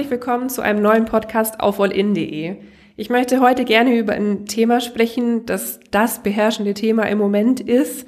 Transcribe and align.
Herzlich 0.00 0.18
willkommen 0.18 0.48
zu 0.48 0.62
einem 0.62 0.80
neuen 0.80 1.04
Podcast 1.04 1.60
auf 1.60 1.78
allin.de. 1.78 2.56
Ich 2.96 3.10
möchte 3.10 3.42
heute 3.42 3.66
gerne 3.66 3.98
über 3.98 4.14
ein 4.14 4.46
Thema 4.46 4.80
sprechen, 4.80 5.44
das 5.44 5.78
das 5.90 6.22
beherrschende 6.22 6.72
Thema 6.72 7.02
im 7.02 7.18
Moment 7.18 7.60
ist, 7.60 8.06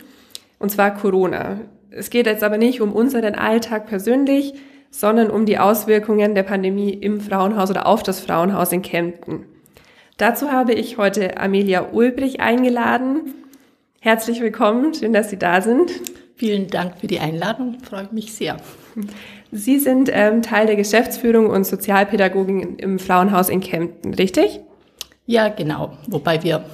und 0.59 0.70
zwar 0.70 0.95
Corona. 0.95 1.61
Es 1.91 2.09
geht 2.09 2.25
jetzt 2.25 2.43
aber 2.43 2.57
nicht 2.57 2.80
um 2.80 2.95
unseren 2.95 3.34
Alltag 3.34 3.89
persönlich, 3.89 4.55
sondern 4.91 5.29
um 5.29 5.45
die 5.45 5.59
Auswirkungen 5.59 6.34
der 6.34 6.45
Pandemie 6.45 6.95
im 6.95 7.20
Frauenhaus 7.20 7.68
oder 7.68 7.84
auf 7.84 8.02
das 8.02 8.20
Frauenhaus 8.20 8.72
in 8.72 8.80
Kempten. 8.80 9.45
Dazu 10.16 10.50
habe 10.50 10.72
ich 10.72 10.96
heute 10.96 11.36
Amelia 11.36 11.90
Ulbrich 11.93 12.40
eingeladen. 12.40 13.34
Herzlich 14.00 14.40
willkommen, 14.40 14.95
schön, 14.95 15.12
dass 15.12 15.29
Sie 15.29 15.38
da 15.38 15.61
sind. 15.61 15.93
Vielen 16.36 16.68
Dank 16.68 17.00
für 17.00 17.06
die 17.06 17.20
Einladung, 17.20 17.81
freut 17.81 18.14
mich 18.14 18.32
sehr. 18.32 18.57
Sie 19.54 19.79
sind 19.79 20.08
ähm, 20.11 20.40
Teil 20.40 20.66
der 20.66 20.76
Geschäftsführung 20.76 21.50
und 21.50 21.66
Sozialpädagogin 21.66 22.76
im 22.76 22.98
Frauenhaus 22.98 23.50
in 23.50 23.61
Kempten, 23.61 24.14
richtig? 24.14 24.61
Ja, 25.26 25.48
genau. 25.48 25.92
Wobei 26.08 26.42
wir 26.42 26.64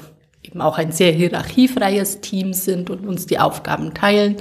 eben 0.45 0.61
auch 0.61 0.79
ein 0.79 0.93
sehr 0.93 1.11
hierarchiefreies 1.11 2.21
Team 2.21 2.53
sind 2.53 2.89
und 2.89 3.05
uns 3.05 3.27
die 3.27 3.41
Aufgaben 3.41 3.95
teilen. 3.95 4.37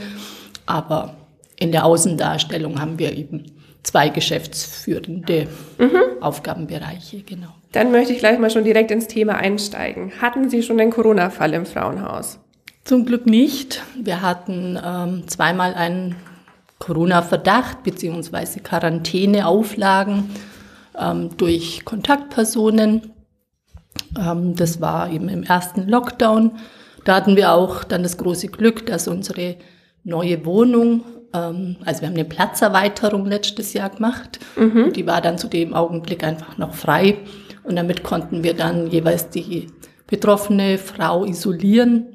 Aber 0.67 1.15
in 1.59 1.71
der 1.71 1.83
Außendarstellung 1.83 2.79
haben 2.79 2.99
wir 2.99 3.17
eben 3.17 3.43
zwei 3.81 4.09
geschäftsführende 4.09 5.47
mhm. 5.79 6.21
Aufgabenbereiche, 6.21 7.23
genau. 7.23 7.49
Dann 7.71 7.91
möchte 7.91 8.13
ich 8.13 8.19
gleich 8.19 8.38
mal 8.38 8.51
schon 8.51 8.63
direkt 8.63 8.91
ins 8.91 9.07
Thema 9.07 9.35
einsteigen. 9.35 10.11
Hatten 10.21 10.49
Sie 10.49 10.61
schon 10.61 10.79
einen 10.79 10.91
Corona-Fall 10.91 11.53
im 11.53 11.65
Frauenhaus? 11.65 12.39
Zum 12.83 13.05
Glück 13.05 13.25
nicht. 13.25 13.83
Wir 13.99 14.21
hatten 14.21 14.79
ähm, 14.83 15.27
zweimal 15.27 15.73
einen 15.73 16.15
Corona-Verdacht 16.80 17.84
bzw. 17.84 18.59
Quarantäneauflagen 18.61 20.30
ähm, 20.97 21.30
durch 21.38 21.86
Kontaktpersonen. 21.86 23.14
Ähm, 24.17 24.56
das 24.56 24.81
war 24.81 25.11
eben 25.11 25.30
im 25.30 25.44
ersten 25.44 25.88
Lockdown. 25.88 26.52
Da 27.03 27.16
hatten 27.16 27.36
wir 27.36 27.53
auch 27.53 27.84
dann 27.84 28.03
das 28.03 28.17
große 28.17 28.47
Glück, 28.47 28.86
dass 28.86 29.08
unsere 29.08 29.56
neue 30.03 30.45
Wohnung, 30.45 31.03
ähm, 31.34 31.78
also 31.86 32.02
wir 32.02 32.08
haben 32.09 32.16
eine 32.16 32.25
Platzerweiterung 32.25 33.25
letztes 33.25 33.73
Jahr 33.73 33.89
gemacht, 33.89 34.39
mhm. 34.56 34.94
die 34.94 35.06
war 35.06 35.22
dann 35.22 35.38
zu 35.38 35.47
dem 35.47 35.73
Augenblick 35.73 36.23
einfach 36.23 36.58
noch 36.58 36.73
frei 36.73 37.19
und 37.64 37.75
damit 37.75 38.03
konnten 38.03 38.44
wir 38.44 38.53
dann 38.53 38.88
jeweils 38.88 39.30
die 39.30 39.67
betroffene 40.08 40.78
Frau 40.78 41.25
isolieren, 41.25 42.08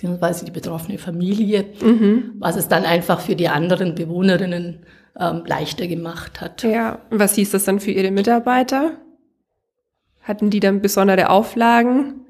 beziehungsweise 0.00 0.46
die 0.46 0.50
betroffene 0.50 0.96
Familie, 0.96 1.66
mhm. 1.82 2.32
was 2.38 2.56
es 2.56 2.68
dann 2.68 2.84
einfach 2.84 3.20
für 3.20 3.36
die 3.36 3.48
anderen 3.48 3.94
Bewohnerinnen 3.94 4.78
ähm, 5.18 5.42
leichter 5.44 5.86
gemacht 5.88 6.40
hat. 6.40 6.62
Ja, 6.62 7.00
und 7.10 7.18
was 7.18 7.34
hieß 7.34 7.50
das 7.50 7.66
dann 7.66 7.80
für 7.80 7.90
Ihre 7.90 8.10
Mitarbeiter? 8.10 8.92
Hatten 10.22 10.48
die 10.48 10.60
dann 10.60 10.80
besondere 10.80 11.28
Auflagen? 11.28 12.22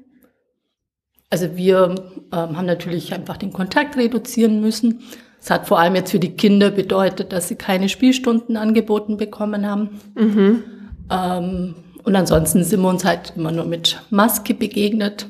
Also 1.29 1.55
wir 1.55 1.95
ähm, 2.33 2.57
haben 2.57 2.65
natürlich 2.65 3.13
einfach 3.13 3.37
den 3.37 3.53
Kontakt 3.53 3.95
reduzieren 3.95 4.59
müssen. 4.59 4.99
Es 5.39 5.49
hat 5.49 5.65
vor 5.65 5.79
allem 5.79 5.95
jetzt 5.95 6.11
für 6.11 6.19
die 6.19 6.35
Kinder 6.35 6.71
bedeutet, 6.71 7.31
dass 7.31 7.47
sie 7.47 7.55
keine 7.55 7.87
Spielstunden 7.87 8.57
angeboten 8.57 9.15
bekommen 9.15 9.65
haben. 9.65 10.01
Mhm. 10.15 10.63
Ähm, 11.09 11.75
und 12.03 12.15
ansonsten 12.17 12.65
sind 12.65 12.81
wir 12.81 12.89
uns 12.89 13.05
halt 13.05 13.33
immer 13.37 13.53
nur 13.53 13.65
mit 13.65 14.01
Maske 14.09 14.53
begegnet, 14.53 15.27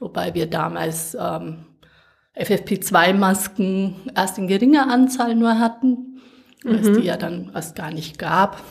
wobei 0.00 0.34
wir 0.34 0.46
damals 0.46 1.16
ähm, 1.20 1.65
FFP2-Masken 2.36 3.96
erst 4.14 4.38
in 4.38 4.46
geringer 4.46 4.90
Anzahl 4.90 5.34
nur 5.34 5.58
hatten, 5.58 6.20
weil 6.64 6.76
es 6.76 6.88
mhm. 6.88 7.00
die 7.00 7.06
ja 7.06 7.16
dann 7.16 7.50
erst 7.54 7.76
gar 7.76 7.90
nicht 7.90 8.18
gab. 8.18 8.62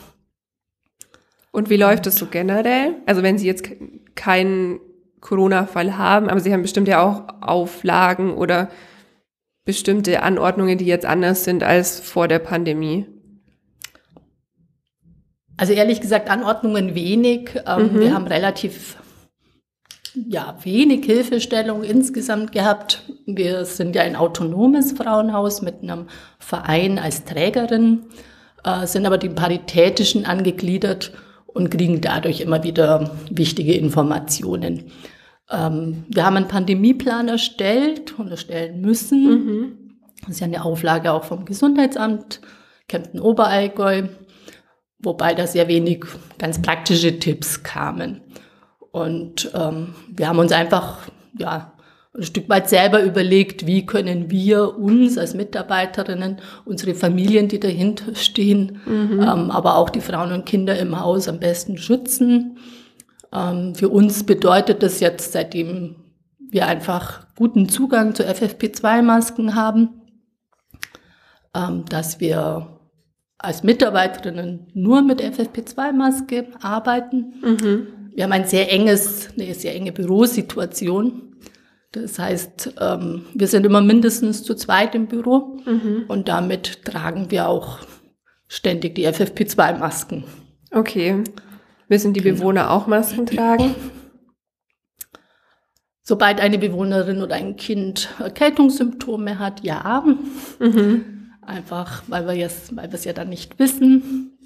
Und 1.50 1.70
wie 1.70 1.76
läuft 1.76 2.06
es 2.06 2.16
so 2.16 2.26
generell? 2.26 2.94
Also 3.06 3.22
wenn 3.22 3.38
Sie 3.38 3.46
jetzt 3.46 3.68
keinen 4.14 4.78
Corona-Fall 5.20 5.96
haben, 5.96 6.28
aber 6.28 6.40
Sie 6.40 6.52
haben 6.52 6.62
bestimmt 6.62 6.86
ja 6.86 7.02
auch 7.02 7.40
Auflagen 7.40 8.34
oder 8.34 8.70
bestimmte 9.64 10.22
Anordnungen, 10.22 10.78
die 10.78 10.86
jetzt 10.86 11.06
anders 11.06 11.44
sind 11.44 11.64
als 11.64 11.98
vor 11.98 12.28
der 12.28 12.38
Pandemie. 12.38 13.06
Also 15.56 15.72
ehrlich 15.72 16.00
gesagt, 16.00 16.30
Anordnungen 16.30 16.94
wenig. 16.94 17.50
Ähm, 17.66 17.94
mhm. 17.94 18.00
Wir 18.00 18.14
haben 18.14 18.26
relativ 18.26 18.96
ja, 20.28 20.56
wenig 20.62 21.04
Hilfestellung 21.04 21.82
insgesamt 21.82 22.52
gehabt. 22.52 23.02
Wir 23.26 23.64
sind 23.64 23.94
ja 23.94 24.02
ein 24.02 24.16
autonomes 24.16 24.92
Frauenhaus 24.92 25.62
mit 25.62 25.82
einem 25.82 26.06
Verein 26.38 26.98
als 26.98 27.24
Trägerin, 27.24 28.04
äh, 28.64 28.86
sind 28.86 29.06
aber 29.06 29.18
die 29.18 29.28
Paritätischen 29.28 30.24
angegliedert 30.24 31.12
und 31.46 31.70
kriegen 31.70 32.00
dadurch 32.00 32.40
immer 32.40 32.62
wieder 32.62 33.10
wichtige 33.30 33.74
Informationen. 33.74 34.90
Ähm, 35.50 36.04
wir 36.08 36.24
haben 36.24 36.36
einen 36.36 36.48
Pandemieplan 36.48 37.28
erstellt 37.28 38.18
und 38.18 38.30
erstellen 38.30 38.80
müssen. 38.80 39.24
Mhm. 39.24 39.72
Das 40.20 40.30
ist 40.30 40.40
ja 40.40 40.46
eine 40.46 40.64
Auflage 40.64 41.12
auch 41.12 41.24
vom 41.24 41.44
Gesundheitsamt, 41.44 42.40
Kempten 42.88 43.20
Oberallgäu, 43.20 44.04
wobei 44.98 45.34
da 45.34 45.46
sehr 45.46 45.68
wenig 45.68 46.04
ganz 46.38 46.60
praktische 46.62 47.18
Tipps 47.18 47.62
kamen. 47.62 48.22
Und 48.96 49.50
ähm, 49.54 49.94
wir 50.08 50.26
haben 50.26 50.38
uns 50.38 50.52
einfach 50.52 51.00
ja, 51.38 51.74
ein 52.16 52.22
Stück 52.22 52.48
weit 52.48 52.70
selber 52.70 53.02
überlegt, 53.02 53.66
wie 53.66 53.84
können 53.84 54.30
wir 54.30 54.78
uns 54.78 55.18
als 55.18 55.34
Mitarbeiterinnen, 55.34 56.38
unsere 56.64 56.94
Familien, 56.94 57.48
die 57.48 57.60
dahinter 57.60 58.14
stehen, 58.14 58.80
mhm. 58.86 59.20
ähm, 59.20 59.50
aber 59.50 59.76
auch 59.76 59.90
die 59.90 60.00
Frauen 60.00 60.32
und 60.32 60.46
Kinder 60.46 60.78
im 60.78 60.98
Haus 60.98 61.28
am 61.28 61.38
besten 61.40 61.76
schützen. 61.76 62.56
Ähm, 63.34 63.74
für 63.74 63.90
uns 63.90 64.24
bedeutet 64.24 64.82
das 64.82 65.00
jetzt, 65.00 65.32
seitdem 65.32 65.96
wir 66.38 66.66
einfach 66.66 67.26
guten 67.36 67.68
Zugang 67.68 68.14
zu 68.14 68.22
FFP2-Masken 68.22 69.54
haben, 69.54 69.90
ähm, 71.54 71.84
dass 71.90 72.18
wir 72.18 72.78
als 73.36 73.62
Mitarbeiterinnen 73.62 74.68
nur 74.72 75.02
mit 75.02 75.20
FFP2-Maske 75.20 76.46
arbeiten. 76.62 77.34
Mhm. 77.42 77.86
Wir 78.16 78.24
haben 78.24 78.32
ein 78.32 78.46
sehr 78.46 78.72
enges, 78.72 79.28
eine 79.38 79.52
sehr 79.54 79.74
enge 79.74 79.92
Bürosituation. 79.92 81.36
Das 81.92 82.18
heißt, 82.18 82.72
ähm, 82.80 83.26
wir 83.34 83.46
sind 83.46 83.66
immer 83.66 83.82
mindestens 83.82 84.42
zu 84.42 84.54
zweit 84.54 84.94
im 84.94 85.06
Büro 85.06 85.58
mhm. 85.66 86.04
und 86.08 86.26
damit 86.26 86.82
tragen 86.86 87.30
wir 87.30 87.46
auch 87.46 87.80
ständig 88.48 88.94
die 88.94 89.06
FFP2-Masken. 89.06 90.24
Okay. 90.70 91.24
Müssen 91.88 92.14
die 92.14 92.22
genau. 92.22 92.38
Bewohner 92.38 92.70
auch 92.70 92.86
Masken 92.86 93.26
tragen? 93.26 93.74
Sobald 96.00 96.40
eine 96.40 96.56
Bewohnerin 96.56 97.22
oder 97.22 97.34
ein 97.34 97.56
Kind 97.56 98.08
Erkältungssymptome 98.18 99.38
hat, 99.38 99.62
ja. 99.62 100.06
Mhm. 100.58 101.34
Einfach, 101.42 102.02
weil 102.06 102.26
wir, 102.26 102.34
jetzt, 102.34 102.74
weil 102.74 102.90
wir 102.90 102.94
es 102.94 103.04
ja 103.04 103.12
dann 103.12 103.28
nicht 103.28 103.58
wissen. 103.58 104.38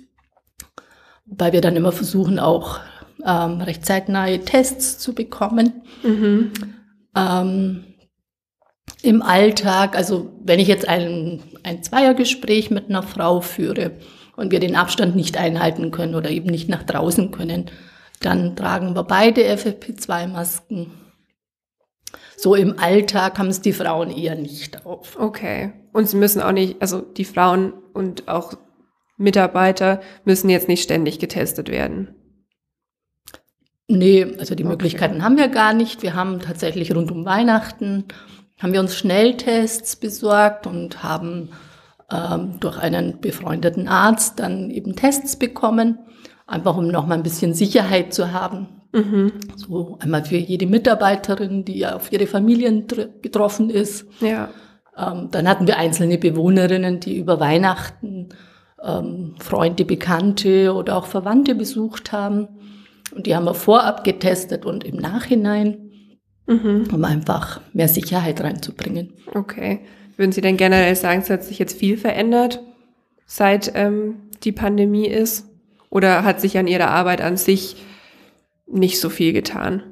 Weil 1.25 1.53
wir 1.53 1.61
dann 1.61 1.77
immer 1.77 1.93
versuchen, 1.93 2.41
auch 2.41 2.81
ähm, 3.27 3.61
recht 3.61 3.87
zeitnahe 3.87 4.41
Tests 4.41 4.99
zu 4.99 5.15
bekommen. 5.15 5.83
Mhm 6.03 6.53
ähm, 7.17 7.85
im 9.03 9.23
Alltag, 9.23 9.97
also 9.97 10.33
wenn 10.43 10.61
ich 10.61 10.69
jetzt 10.69 10.87
ein, 10.87 11.43
ein 11.63 11.83
Zweiergespräch 11.83 12.71
mit 12.71 12.89
einer 12.89 13.03
Frau 13.03 13.41
führe 13.41 13.93
und 14.37 14.53
wir 14.53 14.61
den 14.61 14.77
Abstand 14.77 15.17
nicht 15.17 15.39
einhalten 15.39 15.91
können 15.91 16.15
oder 16.15 16.31
eben 16.31 16.51
nicht 16.51 16.69
nach 16.69 16.83
draußen 16.83 17.31
können, 17.31 17.71
dann 18.21 18.57
tragen 18.57 18.95
wir 18.95 19.05
beide 19.05 19.43
FFP2-Masken. 19.43 20.93
So 22.37 22.55
im 22.55 22.79
Alltag 22.79 23.39
haben 23.39 23.49
es 23.49 23.61
die 23.61 23.73
Frauen 23.73 24.11
eher 24.11 24.35
nicht 24.35 24.85
auf. 24.85 25.19
Okay. 25.19 25.73
Und 25.93 26.09
sie 26.09 26.17
müssen 26.17 26.43
auch 26.43 26.53
nicht, 26.53 26.81
also 26.81 27.01
die 27.01 27.25
Frauen 27.25 27.73
und 27.95 28.29
auch 28.29 28.55
Mitarbeiter 29.17 30.01
müssen 30.25 30.51
jetzt 30.51 30.69
nicht 30.69 30.83
ständig 30.83 31.19
getestet 31.19 31.71
werden. 31.71 32.20
Nee, 33.91 34.37
also 34.39 34.55
die 34.55 34.63
okay. 34.63 34.71
Möglichkeiten 34.71 35.25
haben 35.25 35.37
wir 35.37 35.49
gar 35.49 35.75
nicht. 35.75 36.03
Wir 36.03 36.15
haben 36.15 36.39
tatsächlich 36.39 36.95
rund 36.95 37.11
um 37.11 37.25
Weihnachten, 37.25 38.05
haben 38.63 38.73
wir 38.73 38.79
uns 38.79 38.95
Schnelltests 38.95 39.97
besorgt 39.97 40.69
und 40.69 41.03
haben 41.03 41.49
ähm, 42.09 42.61
durch 42.61 42.79
einen 42.79 43.21
befreundeten 43.21 43.89
Arzt 43.89 44.39
dann 44.39 44.71
eben 44.71 44.95
Tests 44.95 45.37
bekommen, 45.37 45.99
einfach 46.47 46.77
um 46.77 46.87
nochmal 46.87 47.19
ein 47.19 47.25
bisschen 47.25 47.53
Sicherheit 47.53 48.15
zu 48.15 48.33
haben. 48.33 48.69
Mhm. 48.93 49.33
So 49.57 49.99
einmal 50.01 50.25
für 50.25 50.37
jede 50.37 50.67
Mitarbeiterin, 50.67 51.65
die 51.65 51.79
ja 51.79 51.97
auf 51.97 52.13
ihre 52.13 52.29
Familien 52.29 52.87
betroffen 53.21 53.71
ist. 53.71 54.07
Ja. 54.21 54.51
Ähm, 54.97 55.29
dann 55.33 55.49
hatten 55.49 55.67
wir 55.67 55.79
einzelne 55.79 56.17
Bewohnerinnen, 56.17 57.01
die 57.01 57.17
über 57.17 57.41
Weihnachten 57.41 58.29
ähm, 58.85 59.35
Freunde, 59.41 59.85
Bekannte 59.85 60.75
oder 60.75 60.97
auch 60.97 61.07
Verwandte 61.07 61.57
besucht 61.57 62.13
haben. 62.13 62.49
Und 63.13 63.27
die 63.27 63.35
haben 63.35 63.45
wir 63.45 63.55
vorab 63.55 64.05
getestet 64.05 64.65
und 64.65 64.85
im 64.85 64.97
Nachhinein, 64.97 65.91
mhm. 66.47 66.89
um 66.93 67.05
einfach 67.05 67.61
mehr 67.73 67.89
Sicherheit 67.89 68.41
reinzubringen. 68.41 69.15
Okay. 69.35 69.81
Würden 70.17 70.33
Sie 70.33 70.41
denn 70.41 70.57
generell 70.57 70.95
sagen, 70.97 71.23
es 71.23 71.31
hat 71.31 71.45
sich 71.45 71.59
jetzt 71.59 71.79
viel 71.79 71.97
verändert, 71.97 72.61
seit 73.27 73.73
ähm, 73.75 74.29
die 74.43 74.53
Pandemie 74.53 75.07
ist? 75.07 75.47
Oder 75.89 76.25
hat 76.25 76.41
sich 76.41 76.57
an 76.59 76.67
ihrer 76.67 76.91
Arbeit 76.91 77.21
an 77.21 77.37
sich 77.37 77.77
nicht 78.67 79.01
so 79.01 79.09
viel 79.09 79.33
getan? 79.33 79.83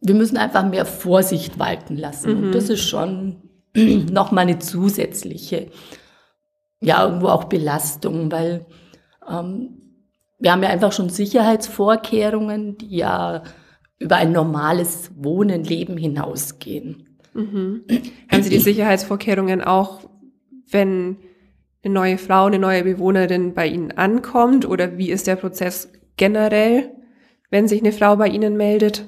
Wir 0.00 0.14
müssen 0.14 0.36
einfach 0.36 0.68
mehr 0.68 0.86
Vorsicht 0.86 1.58
walten 1.58 1.96
lassen. 1.96 2.38
Mhm. 2.38 2.44
Und 2.44 2.52
das 2.52 2.68
ist 2.68 2.88
schon 2.88 3.42
nochmal 3.76 4.42
eine 4.42 4.58
zusätzliche, 4.58 5.70
ja, 6.80 7.04
irgendwo 7.04 7.28
auch 7.28 7.44
Belastung, 7.44 8.32
weil 8.32 8.66
ähm, 9.28 9.85
wir 10.38 10.52
haben 10.52 10.62
ja 10.62 10.68
einfach 10.68 10.92
schon 10.92 11.08
Sicherheitsvorkehrungen, 11.08 12.76
die 12.78 12.96
ja 12.96 13.42
über 13.98 14.16
ein 14.16 14.32
normales 14.32 15.10
Wohnen, 15.16 15.64
Leben 15.64 15.96
hinausgehen. 15.96 17.18
Mhm. 17.34 17.84
Haben 18.30 18.42
Sie 18.42 18.50
die 18.50 18.58
Sicherheitsvorkehrungen 18.58 19.62
auch, 19.62 20.08
wenn 20.70 21.18
eine 21.82 21.94
neue 21.94 22.18
Frau, 22.18 22.46
eine 22.46 22.58
neue 22.58 22.84
Bewohnerin 22.84 23.54
bei 23.54 23.66
Ihnen 23.66 23.92
ankommt? 23.92 24.68
Oder 24.68 24.98
wie 24.98 25.10
ist 25.10 25.26
der 25.26 25.36
Prozess 25.36 25.90
generell, 26.16 26.90
wenn 27.50 27.68
sich 27.68 27.80
eine 27.80 27.92
Frau 27.92 28.16
bei 28.16 28.28
Ihnen 28.28 28.56
meldet? 28.56 29.06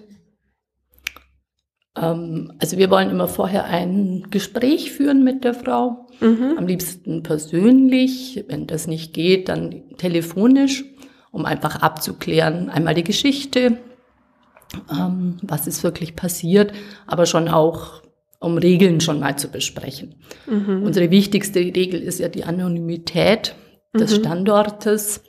Ähm, 1.97 2.53
also 2.59 2.79
wir 2.79 2.91
wollen 2.91 3.11
immer 3.11 3.29
vorher 3.29 3.65
ein 3.65 4.27
Gespräch 4.31 4.93
führen 4.93 5.25
mit 5.25 5.45
der 5.45 5.55
Frau. 5.55 6.07
Mhm. 6.21 6.55
Am 6.57 6.67
liebsten 6.67 7.23
persönlich. 7.23 8.45
Wenn 8.49 8.67
das 8.67 8.87
nicht 8.87 9.13
geht, 9.13 9.49
dann 9.49 9.97
telefonisch, 9.97 10.85
um 11.31 11.45
einfach 11.45 11.77
abzuklären, 11.77 12.71
einmal 12.71 12.95
die 12.95 13.05
Geschichte, 13.05 13.79
ähm, 14.91 15.37
was 15.43 15.67
ist 15.67 15.83
wirklich 15.83 16.17
passiert, 16.17 16.73
aber 17.07 17.27
schon 17.27 17.49
auch 17.49 18.03
um 18.41 18.57
Regeln 18.57 19.01
schon 19.01 19.21
mal 19.21 19.37
zu 19.37 19.49
besprechen. 19.49 20.15
Mhm. 20.47 20.85
Unsere 20.85 21.11
wichtigste 21.11 21.59
Regel 21.59 22.01
ist 22.01 22.21
ja 22.21 22.29
die 22.29 22.45
Anonymität 22.45 23.55
des 23.95 24.13
mhm. 24.13 24.21
Standortes, 24.21 25.23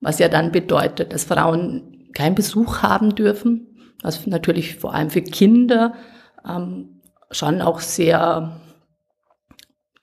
was 0.00 0.18
ja 0.18 0.28
dann 0.28 0.52
bedeutet, 0.52 1.12
dass 1.12 1.24
Frauen 1.24 2.10
keinen 2.12 2.34
Besuch 2.34 2.82
haben 2.82 3.14
dürfen, 3.14 3.94
was 4.02 4.26
natürlich 4.26 4.76
vor 4.76 4.94
allem 4.94 5.10
für 5.10 5.22
Kinder 5.22 5.94
ähm, 6.46 7.00
schon 7.30 7.62
auch 7.62 7.80
sehr 7.80 8.60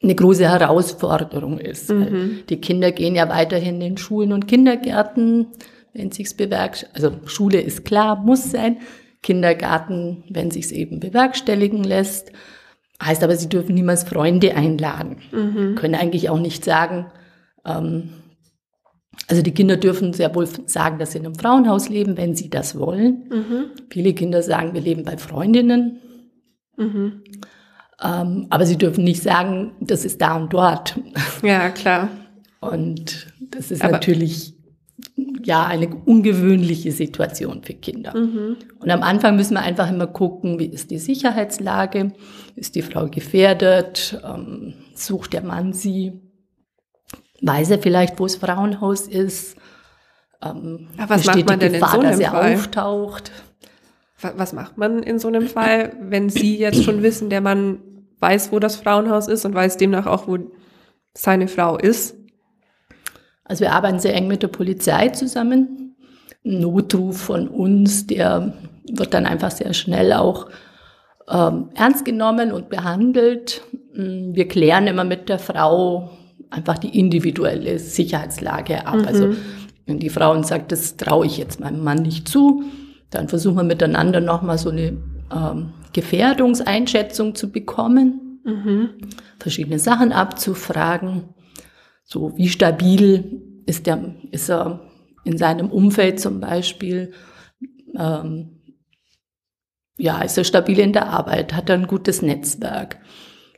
eine 0.01 0.15
große 0.15 0.47
Herausforderung 0.47 1.59
ist. 1.59 1.89
Mhm. 1.89 2.43
Die 2.49 2.61
Kinder 2.61 2.91
gehen 2.91 3.15
ja 3.15 3.29
weiterhin 3.29 3.81
in 3.81 3.97
Schulen 3.97 4.31
und 4.31 4.47
Kindergärten, 4.47 5.47
wenn 5.93 6.11
sich's 6.11 6.35
bewerkstelligt. 6.35 6.95
Also 6.95 7.11
Schule 7.25 7.59
ist 7.59 7.83
klar, 7.85 8.15
muss 8.15 8.51
sein. 8.51 8.77
Kindergarten, 9.23 10.23
wenn 10.29 10.51
sich's 10.51 10.71
eben 10.71 10.99
bewerkstelligen 10.99 11.83
lässt. 11.83 12.31
Heißt 13.03 13.23
aber, 13.23 13.35
sie 13.35 13.49
dürfen 13.49 13.75
niemals 13.75 14.03
Freunde 14.03 14.55
einladen. 14.55 15.17
Mhm. 15.31 15.75
Können 15.75 15.95
eigentlich 15.95 16.29
auch 16.29 16.39
nicht 16.39 16.63
sagen, 16.63 17.07
ähm, 17.65 18.09
also 19.27 19.41
die 19.41 19.53
Kinder 19.53 19.77
dürfen 19.77 20.13
sehr 20.13 20.33
wohl 20.35 20.47
sagen, 20.67 20.99
dass 20.99 21.11
sie 21.11 21.17
in 21.17 21.25
einem 21.25 21.35
Frauenhaus 21.35 21.89
leben, 21.89 22.17
wenn 22.17 22.35
sie 22.35 22.49
das 22.49 22.77
wollen. 22.77 23.27
Mhm. 23.29 23.65
Viele 23.89 24.13
Kinder 24.13 24.43
sagen, 24.43 24.73
wir 24.73 24.81
leben 24.81 25.03
bei 25.03 25.17
Freundinnen. 25.17 25.99
Ähm, 28.03 28.47
aber 28.49 28.65
sie 28.65 28.77
dürfen 28.77 29.03
nicht 29.03 29.23
sagen, 29.23 29.71
das 29.79 30.05
ist 30.05 30.21
da 30.21 30.35
und 30.35 30.53
dort. 30.53 30.99
Ja, 31.41 31.69
klar. 31.69 32.09
Und 32.59 33.27
das 33.39 33.71
ist 33.71 33.81
aber 33.83 33.93
natürlich 33.93 34.53
ja 35.43 35.65
eine 35.65 35.87
ungewöhnliche 35.87 36.91
Situation 36.91 37.63
für 37.63 37.73
Kinder. 37.73 38.15
Mhm. 38.15 38.57
Und 38.79 38.91
am 38.91 39.03
Anfang 39.03 39.35
müssen 39.35 39.53
wir 39.53 39.61
einfach 39.61 39.89
immer 39.89 40.07
gucken, 40.07 40.59
wie 40.59 40.65
ist 40.65 40.91
die 40.91 40.99
Sicherheitslage? 40.99 42.13
Ist 42.55 42.75
die 42.75 42.81
Frau 42.81 43.07
gefährdet? 43.07 44.19
Ähm, 44.23 44.73
sucht 44.93 45.33
der 45.33 45.43
Mann 45.43 45.73
sie? 45.73 46.13
Weiß 47.41 47.69
er 47.69 47.79
vielleicht, 47.79 48.19
wo 48.19 48.25
das 48.25 48.35
Frauenhaus 48.35 49.07
ist? 49.07 49.55
Ähm, 50.43 50.87
was 50.97 51.25
macht 51.25 51.47
man 51.47 51.59
denn 51.59 51.73
Gefahr, 51.73 51.95
in 51.95 52.01
so 52.01 52.07
einem 52.07 52.11
dass 52.11 52.19
er 52.19 52.31
Fall? 52.31 52.55
auftaucht? 52.55 53.31
Was 54.19 54.53
macht 54.53 54.77
man 54.79 55.03
in 55.03 55.19
so 55.19 55.27
einem 55.27 55.47
Fall, 55.47 55.95
wenn 56.01 56.29
Sie 56.29 56.57
jetzt 56.57 56.83
schon 56.83 57.03
wissen, 57.03 57.29
der 57.29 57.41
Mann 57.41 57.79
weiß, 58.19 58.51
wo 58.51 58.59
das 58.59 58.75
Frauenhaus 58.75 59.27
ist 59.27 59.45
und 59.45 59.53
weiß 59.53 59.77
demnach 59.77 60.05
auch, 60.05 60.27
wo 60.27 60.37
seine 61.13 61.47
Frau 61.47 61.77
ist? 61.77 62.15
Also 63.43 63.61
wir 63.61 63.73
arbeiten 63.73 63.99
sehr 63.99 64.13
eng 64.13 64.27
mit 64.27 64.43
der 64.43 64.49
Polizei 64.49 65.09
zusammen. 65.09 65.95
Ein 66.45 66.59
Notruf 66.59 67.17
von 67.21 67.47
uns, 67.47 68.07
der 68.07 68.53
wird 68.91 69.13
dann 69.13 69.25
einfach 69.25 69.51
sehr 69.51 69.73
schnell 69.73 70.13
auch 70.13 70.49
ähm, 71.29 71.69
ernst 71.75 72.05
genommen 72.05 72.51
und 72.51 72.69
behandelt. 72.69 73.61
Mm, 73.93 74.33
wir 74.33 74.47
klären 74.47 74.87
immer 74.87 75.03
mit 75.03 75.29
der 75.29 75.39
Frau 75.39 76.11
einfach 76.49 76.77
die 76.77 76.97
individuelle 76.97 77.79
Sicherheitslage 77.79 78.85
ab. 78.85 78.97
Mhm. 78.97 79.07
Also 79.07 79.33
wenn 79.85 79.99
die 79.99 80.09
Frau 80.09 80.31
uns 80.31 80.49
sagt, 80.49 80.71
das 80.71 80.97
traue 80.97 81.25
ich 81.25 81.37
jetzt 81.37 81.59
meinem 81.59 81.83
Mann 81.83 82.01
nicht 82.01 82.27
zu, 82.27 82.63
dann 83.09 83.29
versuchen 83.29 83.57
wir 83.57 83.63
miteinander 83.63 84.19
nochmal 84.19 84.57
so 84.57 84.69
eine 84.69 84.97
ähm, 85.33 85.73
Gefährdungseinschätzung 85.93 87.35
zu 87.35 87.51
bekommen, 87.51 88.41
mhm. 88.43 88.89
verschiedene 89.39 89.79
Sachen 89.79 90.11
abzufragen. 90.11 91.29
So, 92.03 92.37
wie 92.37 92.49
stabil 92.49 93.41
ist, 93.65 93.87
der, 93.87 94.15
ist 94.31 94.49
er 94.49 94.81
in 95.23 95.37
seinem 95.37 95.69
Umfeld 95.69 96.19
zum 96.19 96.39
Beispiel? 96.39 97.11
Ähm, 97.97 98.61
ja, 99.97 100.21
ist 100.21 100.37
er 100.37 100.43
stabil 100.43 100.79
in 100.79 100.93
der 100.93 101.09
Arbeit? 101.09 101.53
Hat 101.53 101.69
er 101.69 101.75
ein 101.75 101.87
gutes 101.87 102.21
Netzwerk? 102.21 102.97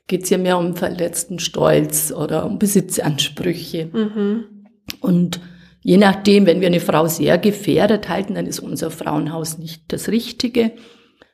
Geht 0.07 0.23
es 0.23 0.29
hier 0.29 0.37
mehr 0.37 0.57
um 0.57 0.75
verletzten 0.75 1.37
Stolz 1.39 2.11
oder 2.11 2.45
um 2.45 2.57
Besitzansprüche? 2.57 3.89
Mhm. 3.93 4.65
Und 5.01 5.39
Je 5.81 5.97
nachdem, 5.97 6.45
wenn 6.45 6.59
wir 6.59 6.67
eine 6.67 6.81
Frau 6.81 7.07
sehr 7.07 7.37
gefährdet 7.37 8.09
halten, 8.09 8.35
dann 8.35 8.45
ist 8.45 8.59
unser 8.59 8.91
Frauenhaus 8.91 9.57
nicht 9.57 9.83
das 9.87 10.09
Richtige, 10.09 10.71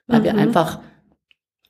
weil 0.08 0.20
mhm. 0.20 0.24
wir 0.24 0.36
einfach 0.36 0.80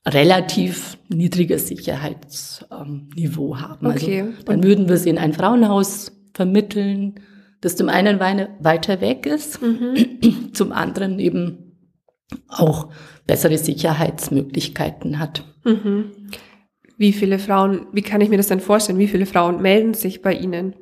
relativ 0.07 0.97
niedriges 1.09 1.67
Sicherheitsniveau 1.67 3.57
haben. 3.59 3.87
Also 3.87 4.05
okay. 4.05 4.21
Also 4.21 4.43
dann 4.43 4.63
würden 4.63 4.87
wir 4.87 4.97
sie 4.97 5.09
in 5.09 5.17
ein 5.17 5.33
Frauenhaus 5.33 6.11
vermitteln, 6.33 7.21
das 7.61 7.75
zum 7.75 7.89
einen 7.89 8.19
weiter 8.19 9.01
weg 9.01 9.25
ist, 9.25 9.61
mhm. 9.61 10.53
zum 10.53 10.71
anderen 10.71 11.19
eben 11.19 11.71
auch 12.47 12.91
bessere 13.25 13.57
Sicherheitsmöglichkeiten 13.57 15.17
hat. 15.19 15.43
Mhm. 15.63 16.11
Wie 16.97 17.13
viele 17.13 17.39
Frauen, 17.39 17.87
wie 17.91 18.03
kann 18.03 18.21
ich 18.21 18.29
mir 18.29 18.37
das 18.37 18.47
denn 18.47 18.59
vorstellen? 18.59 18.99
Wie 18.99 19.07
viele 19.07 19.25
Frauen 19.25 19.61
melden 19.61 19.93
sich 19.95 20.21
bei 20.21 20.33
Ihnen? 20.33 20.75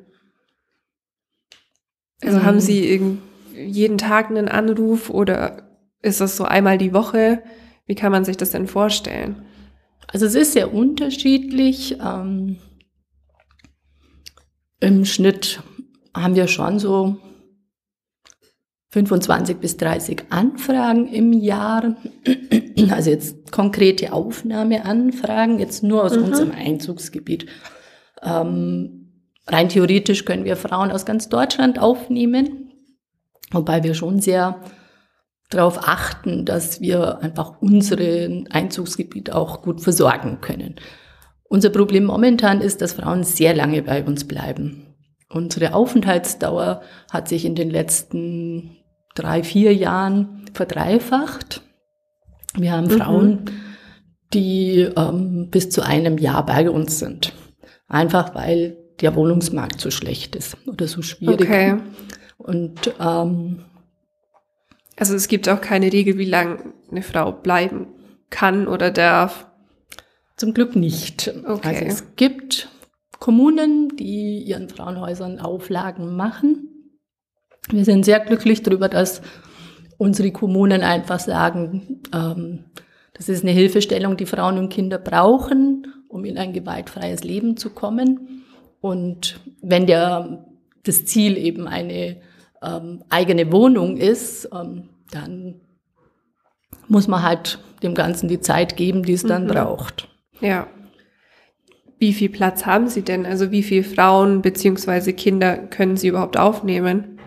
Also 2.22 2.38
mhm. 2.38 2.44
haben 2.44 2.60
Sie 2.60 3.18
jeden 3.56 3.98
Tag 3.98 4.30
einen 4.30 4.48
Anruf 4.48 5.10
oder 5.10 5.63
ist 6.04 6.20
das 6.20 6.36
so 6.36 6.44
einmal 6.44 6.78
die 6.78 6.92
Woche? 6.92 7.42
Wie 7.86 7.94
kann 7.94 8.12
man 8.12 8.24
sich 8.24 8.36
das 8.36 8.50
denn 8.50 8.66
vorstellen? 8.66 9.44
Also 10.06 10.26
es 10.26 10.34
ist 10.34 10.52
sehr 10.52 10.72
unterschiedlich. 10.72 11.96
Ähm, 12.00 12.58
Im 14.80 15.04
Schnitt 15.04 15.62
haben 16.14 16.34
wir 16.34 16.46
schon 16.46 16.78
so 16.78 17.16
25 18.90 19.56
bis 19.56 19.76
30 19.76 20.24
Anfragen 20.30 21.08
im 21.08 21.32
Jahr. 21.32 21.96
Also 22.90 23.10
jetzt 23.10 23.52
konkrete 23.52 24.12
Aufnahmeanfragen, 24.12 25.60
jetzt 25.60 25.84
nur 25.84 26.02
aus 26.02 26.16
mhm. 26.16 26.24
unserem 26.24 26.50
Einzugsgebiet. 26.50 27.46
Ähm, 28.20 29.04
Rein 29.46 29.68
theoretisch 29.68 30.24
können 30.24 30.44
wir 30.44 30.56
Frauen 30.56 30.90
aus 30.90 31.04
ganz 31.04 31.28
Deutschland 31.28 31.78
aufnehmen, 31.78 32.72
wobei 33.52 33.82
wir 33.82 33.94
schon 33.94 34.20
sehr 34.20 34.60
darauf 35.50 35.86
achten, 35.88 36.44
dass 36.44 36.80
wir 36.80 37.18
einfach 37.18 37.60
unseren 37.60 38.48
Einzugsgebiet 38.50 39.30
auch 39.32 39.62
gut 39.62 39.80
versorgen 39.80 40.40
können. 40.40 40.76
Unser 41.44 41.70
Problem 41.70 42.04
momentan 42.04 42.60
ist, 42.60 42.82
dass 42.82 42.94
Frauen 42.94 43.22
sehr 43.22 43.54
lange 43.54 43.82
bei 43.82 44.02
uns 44.04 44.26
bleiben. 44.26 44.94
Unsere 45.28 45.74
Aufenthaltsdauer 45.74 46.82
hat 47.10 47.28
sich 47.28 47.44
in 47.44 47.54
den 47.54 47.70
letzten 47.70 48.76
drei, 49.14 49.42
vier 49.42 49.74
Jahren 49.74 50.44
verdreifacht. 50.52 51.62
Wir 52.56 52.72
haben 52.72 52.86
mhm. 52.86 52.98
Frauen, 52.98 53.44
die 54.32 54.88
ähm, 54.96 55.48
bis 55.50 55.70
zu 55.70 55.82
einem 55.82 56.18
Jahr 56.18 56.44
bei 56.44 56.68
uns 56.70 56.98
sind. 56.98 57.32
Einfach 57.88 58.34
weil 58.34 58.76
der 59.00 59.14
Wohnungsmarkt 59.14 59.80
so 59.80 59.90
schlecht 59.90 60.36
ist 60.36 60.56
oder 60.66 60.86
so 60.86 61.02
schwierig. 61.02 61.42
Okay. 61.42 61.76
Und 62.38 62.92
ähm, 63.00 63.64
also 64.96 65.14
es 65.14 65.28
gibt 65.28 65.48
auch 65.48 65.60
keine 65.60 65.92
Regel, 65.92 66.18
wie 66.18 66.24
lange 66.24 66.72
eine 66.90 67.02
Frau 67.02 67.32
bleiben 67.32 67.86
kann 68.30 68.68
oder 68.68 68.90
darf. 68.90 69.46
Zum 70.36 70.54
Glück 70.54 70.74
nicht. 70.76 71.32
Okay. 71.46 71.68
Also 71.68 71.84
es 71.84 72.16
gibt 72.16 72.68
Kommunen, 73.18 73.96
die 73.96 74.42
ihren 74.42 74.68
Frauenhäusern 74.68 75.38
Auflagen 75.38 76.16
machen. 76.16 76.68
Wir 77.70 77.84
sind 77.84 78.04
sehr 78.04 78.20
glücklich 78.20 78.62
darüber, 78.62 78.88
dass 78.88 79.22
unsere 79.96 80.32
Kommunen 80.32 80.82
einfach 80.82 81.20
sagen, 81.20 82.02
ähm, 82.12 82.64
das 83.14 83.28
ist 83.28 83.42
eine 83.42 83.52
Hilfestellung, 83.52 84.16
die 84.16 84.26
Frauen 84.26 84.58
und 84.58 84.68
Kinder 84.68 84.98
brauchen, 84.98 85.86
um 86.08 86.24
in 86.24 86.36
ein 86.36 86.52
gewaltfreies 86.52 87.22
Leben 87.22 87.56
zu 87.56 87.70
kommen. 87.70 88.44
Und 88.80 89.40
wenn 89.62 89.86
der 89.86 90.44
das 90.82 91.06
Ziel 91.06 91.38
eben 91.38 91.66
eine 91.66 92.20
ähm, 92.64 93.04
eigene 93.10 93.52
Wohnung 93.52 93.96
ist, 93.96 94.48
ähm, 94.52 94.88
dann 95.10 95.60
muss 96.88 97.08
man 97.08 97.22
halt 97.22 97.58
dem 97.82 97.94
Ganzen 97.94 98.28
die 98.28 98.40
Zeit 98.40 98.76
geben, 98.76 99.02
die 99.02 99.12
es 99.12 99.22
dann 99.22 99.44
mhm. 99.44 99.48
braucht. 99.48 100.08
Ja. 100.40 100.66
Wie 101.98 102.12
viel 102.12 102.28
Platz 102.28 102.66
haben 102.66 102.88
Sie 102.88 103.02
denn? 103.02 103.24
Also 103.24 103.50
wie 103.50 103.62
viele 103.62 103.84
Frauen 103.84 104.42
bzw. 104.42 105.12
Kinder 105.12 105.56
können 105.56 105.96
Sie 105.96 106.08
überhaupt 106.08 106.36
aufnehmen? 106.36 107.18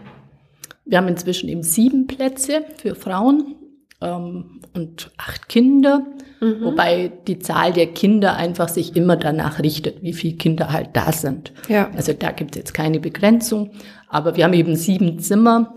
Wir 0.85 0.99
haben 0.99 1.07
inzwischen 1.07 1.49
eben 1.49 1.63
sieben 1.63 2.07
Plätze 2.07 2.63
für 2.77 2.95
Frauen 2.95 3.55
ähm, 4.01 4.61
und 4.73 5.11
acht 5.17 5.49
Kinder, 5.49 6.05
mhm. 6.39 6.61
wobei 6.61 7.11
die 7.27 7.39
Zahl 7.39 7.73
der 7.73 7.87
Kinder 7.87 8.35
einfach 8.35 8.69
sich 8.69 8.95
immer 8.95 9.17
danach 9.17 9.59
richtet, 9.59 10.01
wie 10.03 10.13
viele 10.13 10.35
Kinder 10.37 10.71
halt 10.71 10.89
da 10.93 11.11
sind. 11.11 11.53
Ja. 11.67 11.89
Also 11.95 12.13
da 12.13 12.31
gibt 12.31 12.55
es 12.55 12.59
jetzt 12.59 12.73
keine 12.73 12.99
Begrenzung, 12.99 13.71
aber 14.07 14.35
wir 14.35 14.43
haben 14.43 14.53
eben 14.53 14.75
sieben 14.75 15.19
Zimmer 15.19 15.75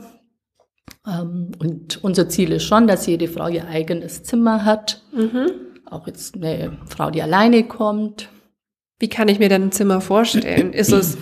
ähm, 1.07 1.53
und 1.59 2.03
unser 2.03 2.29
Ziel 2.29 2.53
ist 2.53 2.65
schon, 2.65 2.87
dass 2.87 3.07
jede 3.07 3.29
Frau 3.29 3.49
ihr 3.49 3.67
eigenes 3.67 4.23
Zimmer 4.23 4.65
hat. 4.65 5.03
Mhm. 5.13 5.51
Auch 5.87 6.07
jetzt 6.07 6.37
eine 6.37 6.79
Frau, 6.87 7.11
die 7.11 7.23
alleine 7.23 7.65
kommt. 7.65 8.29
Wie 8.99 9.09
kann 9.09 9.29
ich 9.29 9.39
mir 9.39 9.49
denn 9.49 9.65
ein 9.65 9.73
Zimmer 9.73 10.01
vorstellen? 10.01 10.73
Ist 10.73 10.93
es 10.93 11.17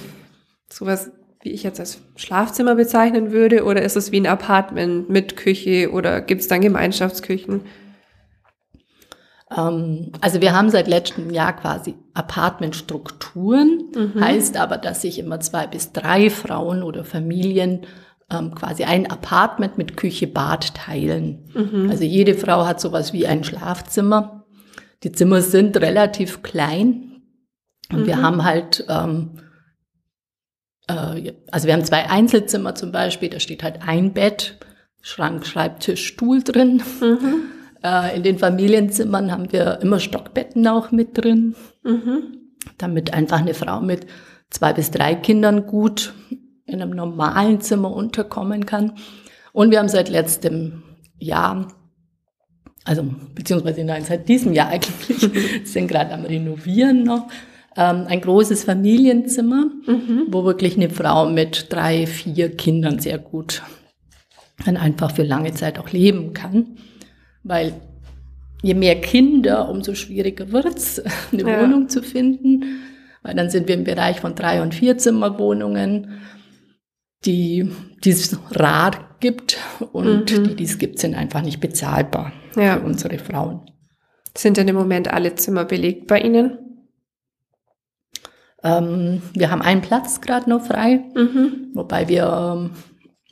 sowas, 0.70 1.10
wie 1.42 1.50
ich 1.50 1.62
jetzt 1.62 1.80
als 1.80 2.00
Schlafzimmer 2.16 2.74
bezeichnen 2.74 3.30
würde, 3.30 3.64
oder 3.64 3.82
ist 3.82 3.96
es 3.96 4.10
wie 4.10 4.18
ein 4.20 4.26
Apartment 4.26 5.08
mit 5.08 5.36
Küche 5.36 5.92
oder 5.92 6.20
gibt 6.20 6.40
es 6.40 6.48
dann 6.48 6.60
Gemeinschaftsküchen? 6.60 7.62
Ähm, 9.56 10.12
also 10.20 10.40
wir 10.40 10.54
haben 10.54 10.70
seit 10.70 10.88
letztem 10.88 11.30
Jahr 11.30 11.54
quasi 11.54 11.96
Apartmentstrukturen, 12.14 13.90
mhm. 13.94 14.20
heißt 14.20 14.56
aber, 14.56 14.76
dass 14.76 15.02
sich 15.02 15.18
immer 15.18 15.40
zwei 15.40 15.66
bis 15.66 15.92
drei 15.92 16.30
Frauen 16.30 16.82
oder 16.82 17.04
Familien 17.04 17.86
ähm, 18.30 18.54
quasi 18.54 18.84
ein 18.84 19.10
Apartment 19.10 19.78
mit 19.78 19.96
Küche, 19.96 20.26
Bad 20.26 20.74
teilen. 20.74 21.48
Mhm. 21.54 21.88
Also 21.90 22.04
jede 22.04 22.34
Frau 22.34 22.66
hat 22.66 22.80
sowas 22.80 23.12
wie 23.12 23.26
ein 23.26 23.44
Schlafzimmer. 23.44 24.46
Die 25.02 25.12
Zimmer 25.12 25.40
sind 25.42 25.76
relativ 25.76 26.42
klein 26.42 27.22
und 27.90 28.00
mhm. 28.00 28.06
wir 28.06 28.20
haben 28.20 28.44
halt, 28.44 28.84
ähm, 28.88 29.38
äh, 30.88 31.32
also 31.50 31.66
wir 31.66 31.74
haben 31.74 31.84
zwei 31.84 32.10
Einzelzimmer 32.10 32.74
zum 32.74 32.92
Beispiel, 32.92 33.30
da 33.30 33.40
steht 33.40 33.62
halt 33.62 33.80
ein 33.86 34.12
Bett, 34.12 34.58
Schrank, 35.00 35.46
Schreibtisch, 35.46 36.06
Stuhl 36.06 36.42
drin. 36.42 36.82
Äh, 37.82 38.16
in 38.16 38.22
den 38.22 38.38
Familienzimmern 38.38 39.30
haben 39.30 39.52
wir 39.52 39.80
immer 39.80 40.00
Stockbetten 40.00 40.66
auch 40.66 40.90
mit 40.90 41.16
drin, 41.16 41.54
mhm. 41.84 42.38
damit 42.78 43.12
einfach 43.12 43.40
eine 43.40 43.54
Frau 43.54 43.80
mit 43.80 44.06
zwei 44.50 44.72
bis 44.72 44.90
drei 44.90 45.14
Kindern 45.14 45.66
gut 45.66 46.14
in 46.64 46.82
einem 46.82 46.90
normalen 46.90 47.60
Zimmer 47.60 47.94
unterkommen 47.94 48.66
kann. 48.66 48.92
Und 49.52 49.70
wir 49.70 49.78
haben 49.78 49.88
seit 49.88 50.08
letztem 50.08 50.82
Jahr, 51.18 51.68
also 52.84 53.04
beziehungsweise 53.34 53.84
nein, 53.84 54.04
seit 54.04 54.28
diesem 54.28 54.52
Jahr 54.52 54.68
eigentlich, 54.68 55.64
sind 55.64 55.88
gerade 55.88 56.12
am 56.12 56.24
Renovieren 56.24 57.04
noch, 57.04 57.28
ähm, 57.76 58.06
ein 58.08 58.20
großes 58.20 58.64
Familienzimmer, 58.64 59.70
mhm. 59.86 60.26
wo 60.28 60.44
wirklich 60.44 60.76
eine 60.76 60.90
Frau 60.90 61.28
mit 61.28 61.72
drei, 61.72 62.06
vier 62.06 62.54
Kindern 62.54 62.98
sehr 62.98 63.18
gut 63.18 63.62
dann 64.64 64.76
einfach 64.76 65.14
für 65.14 65.22
lange 65.22 65.54
Zeit 65.54 65.78
auch 65.78 65.90
leben 65.90 66.32
kann. 66.32 66.76
Weil 67.48 67.80
je 68.62 68.74
mehr 68.74 69.00
Kinder, 69.00 69.68
umso 69.68 69.94
schwieriger 69.94 70.52
wird 70.52 70.76
es, 70.78 71.02
eine 71.32 71.42
ja. 71.42 71.62
Wohnung 71.62 71.88
zu 71.88 72.02
finden. 72.02 72.64
Weil 73.22 73.34
dann 73.34 73.50
sind 73.50 73.66
wir 73.66 73.74
im 73.74 73.84
Bereich 73.84 74.20
von 74.20 74.34
drei 74.34 74.62
und 74.62 74.74
vier 74.74 74.96
Zimmerwohnungen 74.96 76.20
die 77.24 77.70
dieses 78.04 78.38
Rat 78.52 79.20
gibt 79.20 79.58
und 79.92 80.30
mhm. 80.30 80.44
die 80.44 80.54
dies 80.54 80.78
gibt, 80.78 80.98
sind 80.98 81.14
einfach 81.14 81.42
nicht 81.42 81.60
bezahlbar 81.60 82.32
ja. 82.56 82.76
für 82.76 82.84
unsere 82.84 83.18
Frauen. 83.18 83.70
Sind 84.36 84.56
denn 84.56 84.68
im 84.68 84.76
Moment 84.76 85.12
alle 85.12 85.34
Zimmer 85.34 85.64
belegt 85.64 86.06
bei 86.06 86.20
Ihnen? 86.20 86.58
Ähm, 88.62 89.22
wir 89.34 89.50
haben 89.50 89.62
einen 89.62 89.82
Platz 89.82 90.20
gerade 90.20 90.48
noch 90.48 90.64
frei, 90.64 91.04
mhm. 91.14 91.72
wobei 91.74 92.08
wir 92.08 92.72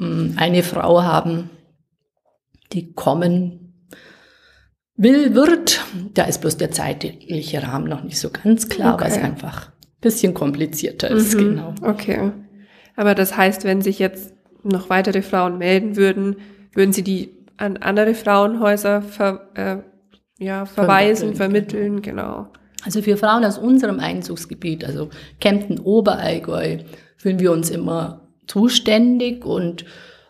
ähm, 0.00 0.34
eine 0.36 0.62
Frau 0.62 1.02
haben, 1.02 1.50
die 2.72 2.92
kommen 2.92 3.65
will, 4.96 5.34
wird. 5.34 5.84
Da 6.14 6.24
ist 6.24 6.40
bloß 6.40 6.56
der 6.56 6.70
zeitliche 6.70 7.62
Rahmen 7.62 7.88
noch 7.88 8.02
nicht 8.02 8.18
so 8.18 8.30
ganz 8.30 8.68
klar, 8.68 8.94
okay. 8.94 9.04
weil 9.04 9.10
es 9.12 9.18
einfach 9.18 9.68
ein 9.68 10.00
bisschen 10.00 10.34
komplizierter 10.34 11.10
ist. 11.10 11.34
Mhm. 11.34 11.38
Genau. 11.38 11.74
Okay. 11.82 12.32
Aber 12.96 13.14
das 13.14 13.36
heißt, 13.36 13.64
wenn 13.64 13.82
sich 13.82 13.98
jetzt 13.98 14.34
noch 14.62 14.90
weitere 14.90 15.22
Frauen 15.22 15.58
melden 15.58 15.96
würden, 15.96 16.36
würden 16.72 16.92
sie 16.92 17.02
die 17.02 17.36
an 17.56 17.76
andere 17.78 18.14
Frauenhäuser 18.14 19.02
ver, 19.02 19.48
äh, 19.54 19.76
ja, 20.42 20.66
verweisen, 20.66 21.34
vermitteln, 21.34 22.02
genau. 22.02 22.22
genau. 22.22 22.46
Also 22.84 23.02
für 23.02 23.16
Frauen 23.16 23.44
aus 23.44 23.58
unserem 23.58 24.00
Einzugsgebiet, 24.00 24.84
also 24.84 25.08
Kempten, 25.40 25.80
Oberallgäu, 25.80 26.78
fühlen 27.16 27.40
wir 27.40 27.52
uns 27.52 27.70
immer 27.70 28.28
zuständig 28.46 29.44
und 29.44 29.84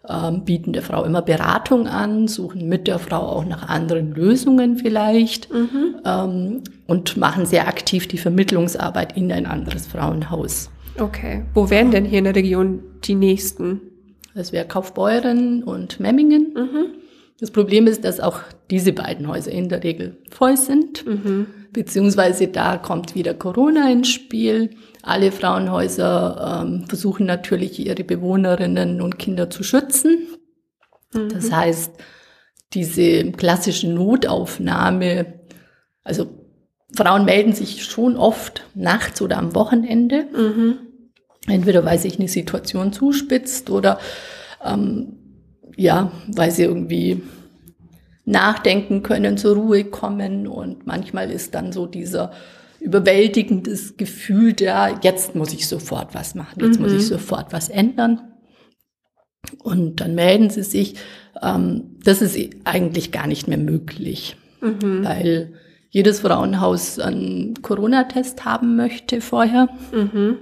ähm, 0.08 0.44
bieten 0.44 0.72
der 0.72 0.82
Frau 0.82 1.04
immer 1.04 1.22
Beratung 1.22 1.86
an, 1.86 2.28
suchen 2.28 2.68
mit 2.68 2.86
der 2.86 2.98
Frau 2.98 3.20
auch 3.20 3.44
nach 3.44 3.68
anderen 3.68 4.12
Lösungen 4.12 4.76
vielleicht 4.76 5.52
mhm. 5.52 5.96
ähm, 6.04 6.62
und 6.86 7.16
machen 7.16 7.46
sehr 7.46 7.68
aktiv 7.68 8.06
die 8.08 8.18
Vermittlungsarbeit 8.18 9.16
in 9.16 9.32
ein 9.32 9.46
anderes 9.46 9.86
Frauenhaus. 9.86 10.70
Okay. 10.98 11.44
Wo 11.54 11.70
wären 11.70 11.90
denn 11.90 12.04
hier 12.04 12.18
in 12.18 12.24
der 12.24 12.34
Region 12.34 12.80
die 13.04 13.14
nächsten? 13.14 13.80
Das 14.34 14.52
wäre 14.52 14.66
Kaufbeuren 14.66 15.62
und 15.62 16.00
Memmingen. 16.00 16.54
Mhm. 16.54 16.86
Das 17.40 17.50
Problem 17.50 17.86
ist, 17.86 18.04
dass 18.04 18.20
auch 18.20 18.40
diese 18.70 18.92
beiden 18.92 19.28
Häuser 19.28 19.50
in 19.50 19.68
der 19.68 19.84
Regel 19.84 20.16
voll 20.30 20.56
sind, 20.56 21.06
mhm. 21.06 21.46
Beziehungsweise 21.76 22.48
da 22.48 22.78
kommt 22.78 23.14
wieder 23.14 23.34
Corona 23.34 23.90
ins 23.92 24.08
Spiel. 24.08 24.70
Alle 25.02 25.30
Frauenhäuser 25.30 26.62
ähm, 26.64 26.86
versuchen 26.88 27.26
natürlich 27.26 27.78
ihre 27.78 28.02
Bewohnerinnen 28.02 29.02
und 29.02 29.18
Kinder 29.18 29.50
zu 29.50 29.62
schützen. 29.62 30.26
Mhm. 31.12 31.28
Das 31.28 31.52
heißt, 31.52 31.92
diese 32.72 33.30
klassische 33.32 33.90
Notaufnahme, 33.90 35.34
also 36.02 36.28
Frauen 36.94 37.26
melden 37.26 37.52
sich 37.52 37.84
schon 37.84 38.16
oft 38.16 38.64
nachts 38.74 39.20
oder 39.20 39.36
am 39.36 39.54
Wochenende. 39.54 40.28
Mhm. 40.34 40.78
Entweder 41.46 41.84
weil 41.84 41.98
sich 41.98 42.18
eine 42.18 42.28
Situation 42.28 42.94
zuspitzt 42.94 43.68
oder 43.68 43.98
ähm, 44.64 45.18
ja, 45.76 46.10
weil 46.28 46.50
sie 46.50 46.62
irgendwie 46.62 47.22
nachdenken 48.26 49.02
können, 49.02 49.38
zur 49.38 49.56
Ruhe 49.56 49.84
kommen 49.84 50.46
und 50.46 50.86
manchmal 50.86 51.30
ist 51.30 51.54
dann 51.54 51.72
so 51.72 51.86
dieser 51.86 52.32
überwältigendes 52.80 53.96
Gefühl 53.96 54.52
da, 54.52 55.00
jetzt 55.00 55.34
muss 55.34 55.54
ich 55.54 55.66
sofort 55.66 56.14
was 56.14 56.34
machen, 56.34 56.60
jetzt 56.60 56.76
mhm. 56.76 56.82
muss 56.82 56.92
ich 56.92 57.02
mhm. 57.02 57.14
sofort 57.14 57.52
was 57.52 57.68
ändern. 57.68 58.20
Und 59.62 60.00
dann 60.00 60.16
melden 60.16 60.50
sie 60.50 60.64
sich. 60.64 60.96
Ähm, 61.40 61.96
das 62.02 62.20
ist 62.20 62.36
eigentlich 62.64 63.12
gar 63.12 63.28
nicht 63.28 63.46
mehr 63.46 63.58
möglich, 63.58 64.36
mhm. 64.60 65.04
weil 65.04 65.54
jedes 65.90 66.20
Frauenhaus 66.20 66.98
einen 66.98 67.54
Corona-Test 67.62 68.44
haben 68.44 68.74
möchte 68.74 69.20
vorher. 69.20 69.68
Mhm. 69.92 70.36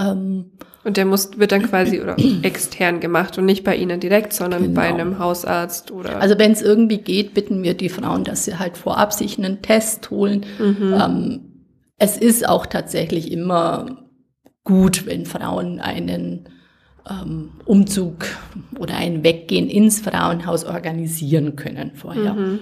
Ähm, 0.00 0.52
und 0.82 0.96
der 0.96 1.04
muss, 1.04 1.38
wird 1.38 1.52
dann 1.52 1.62
quasi 1.62 2.00
oder 2.00 2.16
extern 2.42 3.00
gemacht 3.00 3.36
und 3.36 3.44
nicht 3.44 3.64
bei 3.64 3.76
Ihnen 3.76 4.00
direkt, 4.00 4.32
sondern 4.32 4.62
genau. 4.62 4.74
bei 4.74 4.88
einem 4.88 5.18
Hausarzt 5.18 5.90
oder. 5.90 6.20
Also 6.20 6.38
wenn 6.38 6.52
es 6.52 6.62
irgendwie 6.62 6.98
geht, 6.98 7.34
bitten 7.34 7.62
wir 7.62 7.74
die 7.74 7.90
Frauen, 7.90 8.24
dass 8.24 8.44
sie 8.44 8.58
halt 8.58 8.78
vorab 8.78 9.12
sich 9.12 9.38
einen 9.38 9.60
Test 9.60 10.10
holen. 10.10 10.46
Mhm. 10.58 10.94
Ähm, 10.98 11.40
es 11.98 12.16
ist 12.16 12.48
auch 12.48 12.64
tatsächlich 12.64 13.30
immer 13.30 14.08
gut, 14.64 15.04
wenn 15.04 15.26
Frauen 15.26 15.80
einen 15.80 16.48
ähm, 17.08 17.50
Umzug 17.66 18.24
oder 18.78 18.96
ein 18.96 19.22
Weggehen 19.22 19.68
ins 19.68 20.00
Frauenhaus 20.00 20.64
organisieren 20.64 21.56
können 21.56 21.92
vorher. 21.94 22.32
Mhm. 22.32 22.58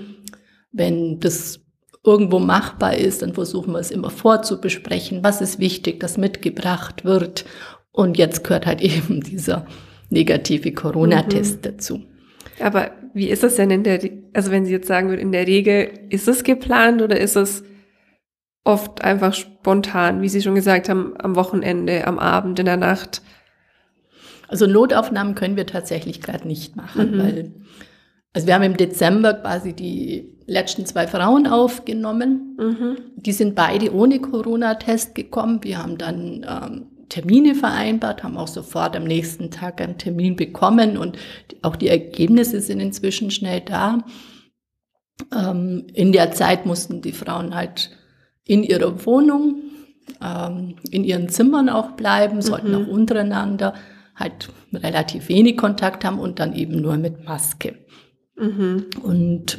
Wenn 0.73 1.21
das 1.21 1.61
irgendwo 2.09 2.39
machbar 2.39 2.97
ist, 2.97 3.23
dann 3.23 3.35
versuchen 3.35 3.73
wir 3.73 3.79
es 3.79 3.91
immer 3.91 4.11
vorzubesprechen, 4.11 5.23
was 5.23 5.41
ist 5.41 5.59
wichtig, 5.59 6.01
dass 6.01 6.17
mitgebracht 6.17 7.05
wird. 7.05 7.45
Und 7.93 8.17
jetzt 8.17 8.45
gehört 8.45 8.67
halt 8.67 8.81
eben 8.83 9.21
dieser 9.21 9.67
negative 10.11 10.73
Corona-Test 10.73 11.57
mhm. 11.57 11.63
dazu. 11.63 12.03
Aber 12.61 12.91
wie 13.15 13.29
ist 13.29 13.43
das 13.43 13.57
denn 13.57 13.71
in 13.71 13.85
der, 13.85 14.01
also 14.33 14.51
wenn 14.51 14.65
Sie 14.65 14.73
jetzt 14.73 14.89
sagen 14.89 15.09
würden, 15.09 15.21
in 15.21 15.33
der 15.33 15.47
Regel, 15.47 15.91
ist 16.09 16.29
es 16.29 16.45
geplant 16.45 17.03
oder 17.03 17.19
ist 17.19 17.37
es 17.37 17.63
oft 18.65 19.03
einfach 19.03 19.35
spontan, 19.35 20.23
wie 20.23 20.29
Sie 20.29 20.43
schon 20.43 20.55
gesagt 20.55 20.89
haben, 20.89 21.15
am 21.19 21.37
Wochenende, 21.37 22.07
am 22.07 22.19
Abend, 22.19 22.59
in 22.59 22.67
der 22.67 22.77
Nacht? 22.77 23.23
Also 24.49 24.67
Notaufnahmen 24.67 25.35
können 25.35 25.57
wir 25.57 25.67
tatsächlich 25.67 26.21
gerade 26.21 26.49
nicht 26.49 26.75
machen, 26.75 27.13
mhm. 27.13 27.19
weil, 27.19 27.53
also 28.39 28.47
wir 28.47 28.55
haben 28.55 28.63
im 28.63 28.77
Dezember 28.77 29.35
quasi 29.35 29.73
die 29.73 30.31
letzten 30.47 30.87
zwei 30.87 31.09
Frauen 31.09 31.49
aufgenommen. 31.49 32.57
Mhm. 32.57 32.97
Die 33.17 33.33
sind 33.33 33.57
beide 33.57 33.93
ohne 33.93 34.21
Corona-Test 34.21 35.17
gekommen. 35.17 35.59
Wir 35.65 35.83
haben 35.83 35.99
dann 35.99 36.47
ähm, 36.49 36.87
Termine 37.09 37.57
vereinbart, 37.57 38.23
haben 38.23 38.37
auch 38.37 38.47
sofort 38.47 38.95
am 38.95 39.03
nächsten 39.03 39.51
Tag 39.51 39.81
einen 39.81 39.99
Termin 39.99 40.37
bekommen 40.37 40.97
und 40.97 41.19
auch 41.63 41.75
die 41.75 41.89
Ergebnisse 41.89 42.61
sind 42.61 42.79
inzwischen 42.79 43.33
schnell 43.33 43.61
da. 43.61 44.05
Ähm, 45.37 45.89
in 45.93 46.13
der 46.13 46.31
Zeit 46.31 46.65
mussten 46.65 47.03
die 47.03 47.11
Frauen 47.11 47.57
halt 47.57 47.91
in 48.45 48.63
ihrer 48.63 49.05
Wohnung, 49.05 49.63
ähm, 50.25 50.77
in 50.93 51.03
ihren 51.03 51.29
Zimmern 51.29 51.69
auch 51.69 51.97
bleiben, 51.97 52.41
sollten 52.41 52.69
mhm. 52.69 52.85
auch 52.85 52.87
untereinander 52.87 53.75
halt 54.15 54.49
relativ 54.73 55.29
wenig 55.29 55.57
Kontakt 55.57 56.05
haben 56.05 56.21
und 56.21 56.39
dann 56.39 56.55
eben 56.55 56.81
nur 56.81 56.97
mit 56.99 57.25
Maske. 57.25 57.75
Mhm. 58.39 58.87
Und 59.03 59.59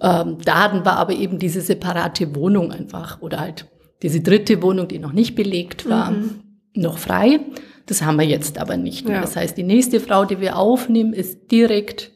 ähm, 0.00 0.38
da 0.44 0.64
hatten 0.64 0.84
wir 0.84 0.96
aber 0.96 1.12
eben 1.14 1.38
diese 1.38 1.60
separate 1.60 2.34
Wohnung 2.34 2.72
einfach 2.72 3.20
oder 3.22 3.40
halt 3.40 3.66
diese 4.02 4.20
dritte 4.20 4.62
Wohnung, 4.62 4.88
die 4.88 4.98
noch 4.98 5.12
nicht 5.12 5.34
belegt 5.34 5.88
war, 5.88 6.10
mhm. 6.10 6.40
noch 6.74 6.98
frei. 6.98 7.40
Das 7.86 8.02
haben 8.02 8.18
wir 8.18 8.26
jetzt 8.26 8.58
aber 8.58 8.76
nicht 8.76 9.06
mehr. 9.06 9.16
Ja. 9.16 9.20
Das 9.22 9.36
heißt, 9.36 9.56
die 9.56 9.62
nächste 9.62 10.00
Frau, 10.00 10.24
die 10.24 10.40
wir 10.40 10.58
aufnehmen, 10.58 11.12
ist 11.12 11.50
direkt 11.50 12.10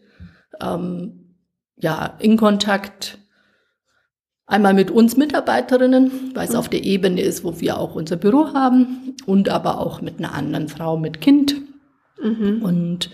ähm, 0.60 1.36
ja, 1.76 2.18
in 2.18 2.36
Kontakt 2.36 3.18
einmal 4.46 4.74
mit 4.74 4.90
uns 4.90 5.16
Mitarbeiterinnen, 5.16 6.32
weil 6.34 6.44
es 6.44 6.52
mhm. 6.52 6.58
auf 6.58 6.68
der 6.68 6.84
Ebene 6.84 7.22
ist, 7.22 7.44
wo 7.44 7.60
wir 7.60 7.78
auch 7.78 7.94
unser 7.94 8.16
Büro 8.16 8.52
haben 8.52 9.14
und 9.24 9.48
aber 9.48 9.78
auch 9.78 10.02
mit 10.02 10.18
einer 10.18 10.34
anderen 10.34 10.68
Frau 10.68 10.96
mit 10.96 11.20
Kind. 11.20 11.54
Mhm. 12.20 12.62
Und 12.62 13.10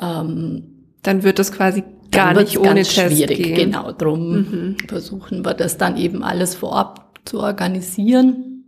ähm, 0.00 0.71
dann 1.02 1.22
wird 1.22 1.38
das 1.38 1.52
quasi 1.52 1.84
gar 2.10 2.34
nicht 2.34 2.58
ohne 2.58 2.82
Test 2.82 2.94
schwierig. 2.94 3.42
Gehen. 3.42 3.54
Genau, 3.54 3.92
drum 3.92 4.36
mhm. 4.36 4.76
versuchen 4.88 5.44
wir 5.44 5.54
das 5.54 5.78
dann 5.78 5.96
eben 5.96 6.22
alles 6.22 6.54
vorab 6.54 7.20
zu 7.24 7.40
organisieren. 7.40 8.64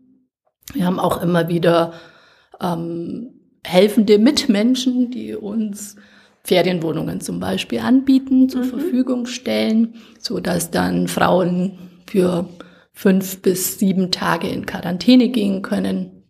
Wir 0.72 0.86
haben 0.86 0.98
auch 0.98 1.22
immer 1.22 1.48
wieder 1.48 1.92
ähm, 2.60 3.34
helfende 3.62 4.18
Mitmenschen, 4.18 5.10
die 5.10 5.34
uns 5.34 5.96
Ferienwohnungen 6.42 7.20
zum 7.20 7.40
Beispiel 7.40 7.80
anbieten, 7.80 8.48
zur 8.48 8.64
mhm. 8.64 8.68
Verfügung 8.68 9.26
stellen, 9.26 9.94
so 10.18 10.40
dass 10.40 10.70
dann 10.70 11.08
Frauen 11.08 11.78
für 12.06 12.48
fünf 12.92 13.42
bis 13.42 13.78
sieben 13.78 14.10
Tage 14.10 14.48
in 14.48 14.66
Quarantäne 14.66 15.28
gehen 15.28 15.62
können 15.62 16.24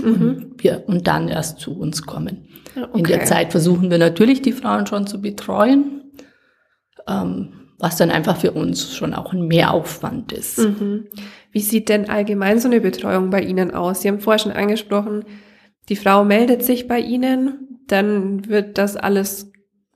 mhm. 0.00 0.12
und, 0.12 0.64
wir, 0.64 0.84
und 0.86 1.06
dann 1.06 1.28
erst 1.28 1.60
zu 1.60 1.76
uns 1.78 2.02
kommen. 2.02 2.48
Okay. 2.74 2.98
In 2.98 3.04
der 3.04 3.24
Zeit 3.24 3.52
versuchen 3.52 3.90
wir 3.90 3.98
natürlich, 3.98 4.42
die 4.42 4.52
Frauen 4.52 4.86
schon 4.86 5.06
zu 5.06 5.20
betreuen, 5.20 6.12
ähm, 7.06 7.70
was 7.78 7.96
dann 7.96 8.10
einfach 8.10 8.36
für 8.36 8.52
uns 8.52 8.94
schon 8.94 9.12
auch 9.14 9.32
ein 9.32 9.46
Mehraufwand 9.46 10.32
ist. 10.32 10.58
Mhm. 10.58 11.08
Wie 11.50 11.60
sieht 11.60 11.88
denn 11.88 12.08
allgemein 12.08 12.58
so 12.58 12.68
eine 12.68 12.80
Betreuung 12.80 13.30
bei 13.30 13.42
Ihnen 13.42 13.72
aus? 13.72 14.02
Sie 14.02 14.08
haben 14.08 14.20
vorher 14.20 14.38
schon 14.38 14.52
angesprochen, 14.52 15.24
die 15.88 15.96
Frau 15.96 16.24
meldet 16.24 16.62
sich 16.62 16.86
bei 16.86 17.00
Ihnen, 17.00 17.80
dann 17.88 18.48
wird 18.48 18.78
das 18.78 18.96
alles, 18.96 19.50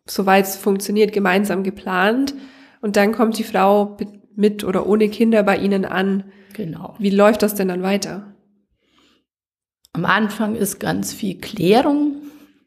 soweit 0.07 0.47
es 0.47 0.57
funktioniert, 0.57 1.13
gemeinsam 1.13 1.63
geplant 1.63 2.35
und 2.83 2.97
dann 2.97 3.13
kommt 3.13 3.39
die 3.39 3.45
Frau 3.45 3.97
mit 4.35 4.65
oder 4.65 4.87
ohne 4.87 5.09
Kinder 5.09 5.43
bei 5.45 5.57
Ihnen 5.57 5.85
an. 5.85 6.25
Genau. 6.53 6.95
Wie 6.99 7.11
läuft 7.11 7.43
das 7.43 7.55
denn 7.55 7.69
dann 7.69 7.83
weiter? 7.83 8.35
Am 9.93 10.05
Anfang 10.05 10.57
ist 10.57 10.79
ganz 10.79 11.15
viel 11.15 11.39
Klärung 11.39 12.17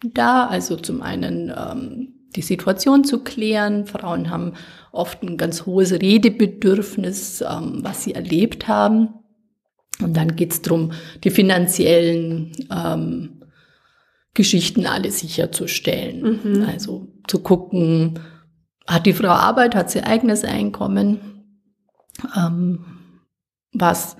da, 0.03 0.45
also 0.45 0.75
zum 0.75 1.01
einen 1.01 1.53
ähm, 1.55 2.13
die 2.35 2.41
Situation 2.41 3.03
zu 3.03 3.23
klären. 3.23 3.85
Frauen 3.85 4.29
haben 4.29 4.53
oft 4.91 5.23
ein 5.23 5.37
ganz 5.37 5.65
hohes 5.65 5.91
Redebedürfnis, 5.91 7.41
ähm, 7.41 7.79
was 7.83 8.03
sie 8.03 8.13
erlebt 8.13 8.67
haben. 8.67 9.09
Und 10.01 10.15
dann 10.15 10.35
geht 10.35 10.53
es 10.53 10.61
darum, 10.61 10.93
die 11.23 11.29
finanziellen 11.29 12.51
ähm, 12.71 13.41
Geschichten 14.33 14.85
alle 14.85 15.11
sicherzustellen. 15.11 16.39
Mhm. 16.43 16.65
Also 16.65 17.07
zu 17.27 17.39
gucken, 17.39 18.19
hat 18.87 19.05
die 19.05 19.13
Frau 19.13 19.29
Arbeit, 19.29 19.75
hat 19.75 19.91
sie 19.91 20.03
eigenes 20.03 20.43
Einkommen, 20.43 21.19
ähm, 22.37 22.85
was 23.73 24.15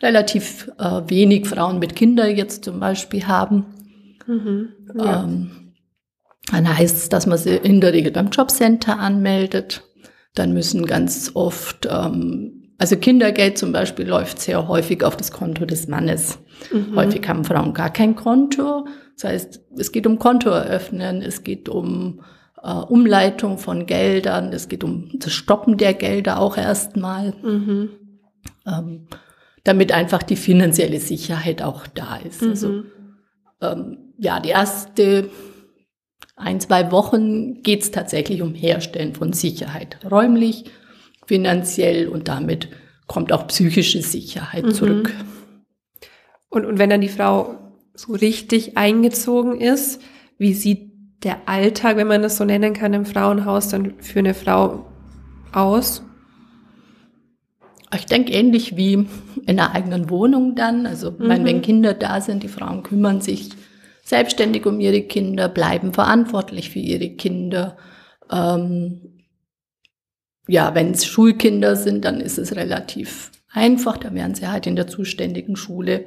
relativ 0.00 0.70
äh, 0.78 1.02
wenig 1.06 1.46
Frauen 1.46 1.78
mit 1.78 1.96
Kindern 1.96 2.36
jetzt 2.36 2.64
zum 2.64 2.80
Beispiel 2.80 3.26
haben. 3.26 3.66
Mhm. 4.34 4.68
Ja. 4.96 5.24
Ähm, 5.24 5.50
dann 6.50 6.78
heißt 6.78 6.96
es, 6.96 7.08
dass 7.08 7.26
man 7.26 7.38
sie 7.38 7.56
in 7.56 7.80
der 7.80 7.92
Regel 7.92 8.12
beim 8.12 8.30
Jobcenter 8.30 8.98
anmeldet. 8.98 9.82
Dann 10.34 10.52
müssen 10.52 10.86
ganz 10.86 11.30
oft 11.34 11.86
ähm, 11.90 12.62
also 12.82 12.96
Kindergeld 12.96 13.58
zum 13.58 13.70
Beispiel 13.70 14.08
läuft 14.08 14.40
sehr 14.40 14.66
häufig 14.66 15.04
auf 15.04 15.16
das 15.16 15.30
Konto 15.30 15.64
des 15.64 15.86
Mannes. 15.86 16.40
Mhm. 16.72 16.96
Häufig 16.96 17.28
haben 17.28 17.44
Frauen 17.44 17.74
gar 17.74 17.90
kein 17.90 18.16
Konto. 18.16 18.88
Das 19.14 19.30
heißt, 19.30 19.60
es 19.78 19.92
geht 19.92 20.04
um 20.04 20.18
Konto 20.18 20.50
eröffnen, 20.50 21.22
es 21.22 21.44
geht 21.44 21.68
um 21.68 22.24
äh, 22.60 22.72
Umleitung 22.72 23.58
von 23.58 23.86
Geldern, 23.86 24.52
es 24.52 24.68
geht 24.68 24.82
um 24.82 25.10
das 25.14 25.32
Stoppen 25.32 25.76
der 25.76 25.94
Gelder 25.94 26.40
auch 26.40 26.56
erstmal, 26.56 27.34
mhm. 27.40 27.90
ähm, 28.66 29.06
damit 29.62 29.92
einfach 29.92 30.24
die 30.24 30.34
finanzielle 30.34 30.98
Sicherheit 30.98 31.62
auch 31.62 31.86
da 31.86 32.16
ist. 32.16 32.42
Mhm. 32.42 32.48
Also 32.48 32.82
ähm, 33.60 33.98
ja, 34.22 34.38
die 34.38 34.50
erste 34.50 35.30
ein, 36.36 36.60
zwei 36.60 36.92
Wochen 36.92 37.62
geht 37.62 37.82
es 37.82 37.90
tatsächlich 37.90 38.40
um 38.40 38.54
Herstellen 38.54 39.14
von 39.14 39.32
Sicherheit, 39.32 39.98
räumlich 40.08 40.64
finanziell 41.26 42.08
und 42.08 42.28
damit 42.28 42.68
kommt 43.08 43.32
auch 43.32 43.48
psychische 43.48 44.00
Sicherheit 44.00 44.64
mhm. 44.64 44.74
zurück. 44.74 45.12
Und, 46.48 46.66
und 46.66 46.78
wenn 46.78 46.88
dann 46.88 47.00
die 47.00 47.08
Frau 47.08 47.58
so 47.94 48.12
richtig 48.12 48.76
eingezogen 48.76 49.60
ist, 49.60 50.00
wie 50.38 50.54
sieht 50.54 50.92
der 51.24 51.48
Alltag, 51.48 51.96
wenn 51.96 52.06
man 52.06 52.22
das 52.22 52.36
so 52.36 52.44
nennen 52.44 52.74
kann, 52.74 52.94
im 52.94 53.04
Frauenhaus 53.04 53.68
dann 53.68 53.94
für 53.98 54.20
eine 54.20 54.34
Frau 54.34 54.86
aus? 55.52 56.04
Ich 57.94 58.06
denke 58.06 58.32
ähnlich 58.32 58.76
wie 58.76 58.92
in 58.94 59.08
einer 59.46 59.74
eigenen 59.74 60.10
Wohnung 60.10 60.54
dann. 60.54 60.86
Also 60.86 61.10
mhm. 61.10 61.26
meine, 61.26 61.44
wenn 61.44 61.60
Kinder 61.60 61.92
da 61.92 62.20
sind, 62.20 62.44
die 62.44 62.48
Frauen 62.48 62.84
kümmern 62.84 63.20
sich 63.20 63.50
selbstständig 64.12 64.66
um 64.66 64.78
ihre 64.78 65.00
Kinder, 65.00 65.48
bleiben 65.48 65.94
verantwortlich 65.94 66.68
für 66.68 66.80
ihre 66.80 67.08
Kinder. 67.16 67.78
Ähm, 68.30 69.22
ja, 70.46 70.74
wenn 70.74 70.90
es 70.90 71.06
Schulkinder 71.06 71.76
sind, 71.76 72.04
dann 72.04 72.20
ist 72.20 72.36
es 72.36 72.54
relativ 72.54 73.30
einfach. 73.50 73.96
Da 73.96 74.12
werden 74.12 74.34
sie 74.34 74.46
halt 74.46 74.66
in 74.66 74.76
der 74.76 74.86
zuständigen 74.86 75.56
Schule 75.56 76.04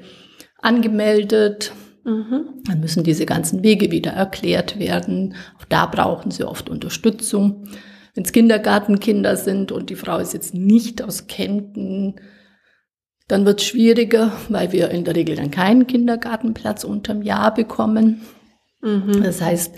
angemeldet. 0.61 1.73
Mhm. 2.03 2.61
Dann 2.67 2.79
müssen 2.79 3.03
diese 3.03 3.25
ganzen 3.25 3.63
Wege 3.63 3.89
wieder 3.89 4.11
erklärt 4.11 4.77
werden. 4.77 5.33
Auch 5.59 5.65
da 5.65 5.87
brauchen 5.87 6.29
sie 6.29 6.43
oft 6.43 6.69
Unterstützung. 6.69 7.63
Wenn 8.13 8.23
es 8.23 8.31
Kindergartenkinder 8.33 9.35
sind 9.35 9.71
und 9.71 9.89
die 9.89 9.95
Frau 9.95 10.19
ist 10.19 10.35
jetzt 10.35 10.53
nicht 10.53 11.01
aus 11.01 11.25
Kempten, 11.25 12.17
dann 13.27 13.45
wird 13.45 13.61
es 13.61 13.67
schwieriger, 13.67 14.31
weil 14.49 14.71
wir 14.71 14.89
in 14.89 15.03
der 15.03 15.15
Regel 15.15 15.35
dann 15.35 15.51
keinen 15.51 15.87
Kindergartenplatz 15.87 16.83
unterm 16.83 17.21
Jahr 17.21 17.53
bekommen. 17.53 18.21
Mhm. 18.81 19.23
Das 19.23 19.41
heißt, 19.41 19.75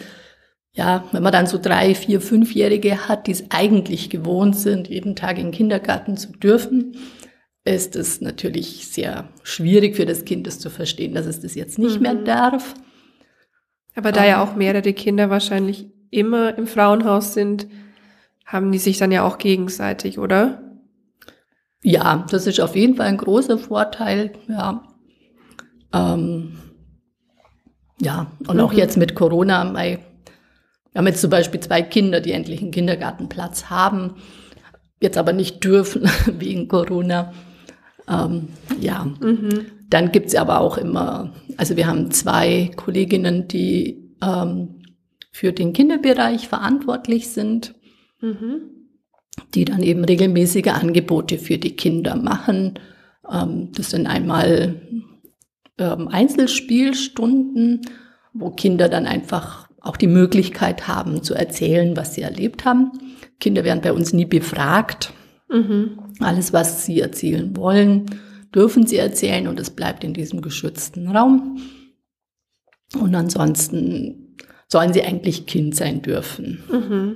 ja, 0.74 1.06
wenn 1.12 1.24
man 1.24 1.32
dann 1.32 1.48
so 1.48 1.58
drei, 1.58 1.96
vier, 1.96 2.22
fünfjährige 2.22 3.08
hat, 3.08 3.28
die 3.28 3.32
es 3.32 3.46
eigentlich 3.50 4.10
gewohnt 4.10 4.56
sind, 4.56 4.90
jeden 4.90 5.16
Tag 5.16 5.38
in 5.38 5.48
den 5.48 5.52
Kindergarten 5.52 6.18
zu 6.18 6.32
dürfen, 6.34 6.98
ist 7.64 7.96
es 7.96 8.22
natürlich 8.22 8.88
sehr 8.88 9.30
schwierig 9.44 9.96
für 9.96 10.06
das 10.06 10.24
Kind, 10.24 10.46
das 10.46 10.60
zu 10.60 10.70
verstehen, 10.70 11.14
dass 11.14 11.26
es 11.26 11.42
das 11.42 11.56
jetzt 11.56 11.80
nicht 11.80 11.98
mhm. 11.98 12.02
mehr 12.02 12.16
darf. 12.16 12.76
Aber 13.96 14.12
da 14.12 14.26
ja 14.26 14.42
ähm. 14.42 14.48
auch 14.48 14.56
mehrere 14.56 14.94
Kinder 14.94 15.30
wahrscheinlich 15.30 15.88
immer 16.12 16.58
im 16.58 16.68
Frauenhaus 16.68 17.34
sind, 17.34 17.68
haben 18.46 18.72
die 18.72 18.78
sich 18.78 18.98
dann 18.98 19.12
ja 19.12 19.24
auch 19.24 19.38
gegenseitig, 19.38 20.20
oder? 20.20 20.67
Ja, 21.84 22.26
das 22.30 22.48
ist 22.48 22.60
auf 22.60 22.76
jeden 22.76 22.96
Fall 22.96 23.08
ein 23.08 23.18
großer 23.18 23.58
Vorteil, 23.58 24.34
ja. 24.48 24.84
Ähm, 25.94 26.58
ja, 28.00 28.32
und 28.48 28.58
mhm. 28.58 28.62
auch 28.62 28.74
jetzt 28.74 28.98
mit 28.98 29.16
Corona, 29.16 29.74
wir 29.74 30.00
haben 30.96 31.08
jetzt 31.08 31.22
zum 31.22 31.30
Beispiel 31.30 31.60
zwei 31.60 31.82
Kinder, 31.82 32.22
die 32.22 32.32
endlich 32.32 32.62
einen 32.62 32.72
Kindergartenplatz 32.72 33.66
haben, 33.66 34.16
jetzt 35.00 35.18
aber 35.18 35.34
nicht 35.34 35.64
dürfen 35.64 36.10
wegen 36.40 36.68
Corona. 36.68 37.34
Ähm, 38.10 38.50
ja, 38.80 39.06
mhm. 39.20 39.66
dann 39.90 40.12
gibt's 40.12 40.36
aber 40.36 40.62
auch 40.62 40.78
immer, 40.78 41.34
also 41.58 41.76
wir 41.76 41.88
haben 41.88 42.12
zwei 42.12 42.72
Kolleginnen, 42.76 43.48
die 43.48 44.16
ähm, 44.22 44.82
für 45.32 45.52
den 45.52 45.74
Kinderbereich 45.74 46.48
verantwortlich 46.48 47.30
sind, 47.30 47.76
mhm. 48.22 48.87
Die 49.54 49.66
dann 49.66 49.82
eben 49.82 50.04
regelmäßige 50.04 50.68
Angebote 50.68 51.38
für 51.38 51.58
die 51.58 51.76
Kinder 51.76 52.16
machen. 52.16 52.80
Ähm, 53.32 53.72
das 53.76 53.92
sind 53.92 54.08
einmal 54.08 54.82
ähm, 55.78 56.08
Einzelspielstunden, 56.08 57.82
wo 58.34 58.52
Kinder 58.52 58.90
dann 58.90 59.06
einfach 59.06 59.68
auch 59.80 59.98
die 59.98 60.08
Möglichkeit 60.08 60.88
haben 60.88 61.24
zu 61.24 61.34
erzählen, 61.34 61.96
was 61.96 62.16
sie 62.16 62.22
erlebt 62.22 62.66
haben. 62.66 62.92
Kinder 63.40 63.64
werden 63.64 63.82
bei 63.82 63.94
uns 63.94 64.14
nie 64.14 64.26
befragt. 64.26 65.14
Mhm. 65.50 66.00
Alles, 66.20 66.52
was 66.52 66.86
sie 66.86 67.00
erzählen 67.00 67.56
wollen, 67.56 68.06
dürfen 68.54 68.86
sie 68.86 68.98
erzählen 68.98 69.48
und 69.48 69.60
es 69.60 69.70
bleibt 69.70 70.04
in 70.04 70.14
diesem 70.14 70.42
geschützten 70.42 71.08
Raum. 71.08 71.62
Und 73.00 73.16
ansonsten 73.16 74.36
sollen 74.68 74.94
sie 74.94 75.04
eigentlich 75.04 75.46
Kind 75.46 75.76
sein 75.76 76.02
dürfen. 76.02 76.64
Mhm. 76.72 77.16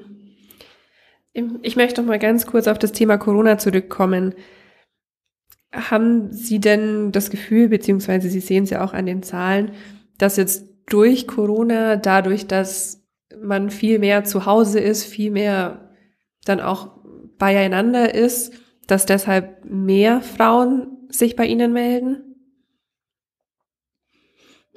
Ich 1.34 1.76
möchte 1.76 2.02
noch 2.02 2.08
mal 2.08 2.20
ganz 2.20 2.46
kurz 2.46 2.68
auf 2.68 2.78
das 2.78 2.92
Thema 2.92 3.18
Corona 3.18 3.58
zurückkommen. 3.58 4.36
Haben 5.72 6.34
Sie 6.34 6.60
denn 6.60 7.12
das 7.14 7.30
Gefühl, 7.30 7.70
beziehungsweise 7.70 8.30
Sie 8.30 8.42
sehen 8.42 8.66
es 8.66 8.70
ja 8.70 8.84
auch 8.84 8.94
an 8.94 9.06
den 9.06 9.24
Zahlen, 9.24 9.72
dass 10.18 10.36
jetzt 10.36 10.66
durch 10.88 11.28
Corona, 11.28 11.96
dadurch, 11.96 12.48
dass 12.48 13.08
man 13.42 13.70
viel 13.70 14.00
mehr 14.00 14.26
zu 14.26 14.46
Hause 14.46 14.82
ist, 14.82 15.06
viel 15.06 15.32
mehr 15.32 15.90
dann 16.44 16.60
auch 16.60 17.00
beieinander 17.38 18.14
ist, 18.14 18.54
dass 18.88 19.06
deshalb 19.06 19.64
mehr 19.64 20.22
Frauen 20.22 20.98
sich 21.08 21.38
bei 21.38 21.46
Ihnen 21.46 21.72
melden? 21.72 22.36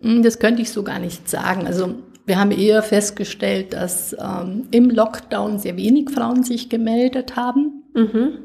Hm, 0.00 0.22
das 0.22 0.38
könnte 0.38 0.62
ich 0.62 0.70
so 0.70 0.84
gar 0.84 1.00
nicht 1.00 1.28
sagen. 1.28 1.66
Also 1.66 1.96
wir 2.26 2.38
haben 2.38 2.50
eher 2.50 2.82
festgestellt, 2.82 3.72
dass 3.72 4.16
ähm, 4.18 4.68
im 4.70 4.90
Lockdown 4.90 5.58
sehr 5.58 5.76
wenig 5.76 6.10
Frauen 6.10 6.42
sich 6.42 6.70
gemeldet 6.70 7.36
haben. 7.36 7.84
Mhm. 7.94 8.38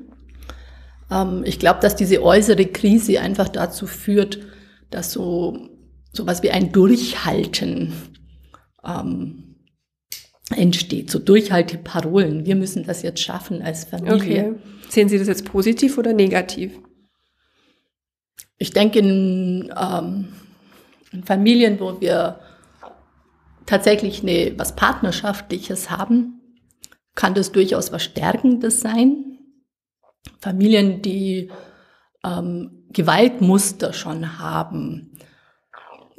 Ähm, 1.10 1.44
ich 1.46 1.60
glaube, 1.60 1.80
dass 1.82 1.96
diese 1.96 2.22
äußere 2.22 2.66
Krise 2.66 3.22
einfach 3.22 3.50
dazu 3.50 3.88
führt, 3.88 4.40
dass 4.90 5.14
so 5.14 5.70
sowas 6.12 6.44
wie 6.44 6.52
ein 6.52 6.72
Durchhalten 6.72 7.94
ähm, 8.84 9.56
entsteht, 10.56 11.12
so 11.12 11.20
Durchhalteparolen. 11.20 12.46
Wir 12.46 12.56
müssen 12.56 12.84
das 12.84 13.04
jetzt 13.04 13.22
schaffen 13.22 13.62
als 13.62 13.86
Familie. 13.86 14.18
Okay. 14.18 14.56
Sehen 14.90 15.08
Sie 15.08 15.20
das 15.20 15.28
jetzt 15.28 15.46
positiv 15.46 15.98
oder 15.98 16.14
negativ? 16.14 16.74
Ich 18.58 18.72
denke, 18.72 19.00
in, 19.00 19.72
ähm, 19.80 20.30
in 21.12 21.24
Familien, 21.24 21.80
wo 21.80 22.02
wir 22.02 22.40
tatsächlich 23.70 24.24
eine, 24.24 24.54
was 24.58 24.76
Partnerschaftliches 24.76 25.92
haben, 25.92 26.42
kann 27.14 27.36
das 27.36 27.52
durchaus 27.52 27.92
was 27.92 28.04
Stärkendes 28.04 28.82
sein. 28.82 29.38
Familien, 30.40 31.04
die 31.04 31.52
ähm, 32.26 32.86
Gewaltmuster 32.92 33.94
schon 33.94 34.40
haben, 34.40 35.12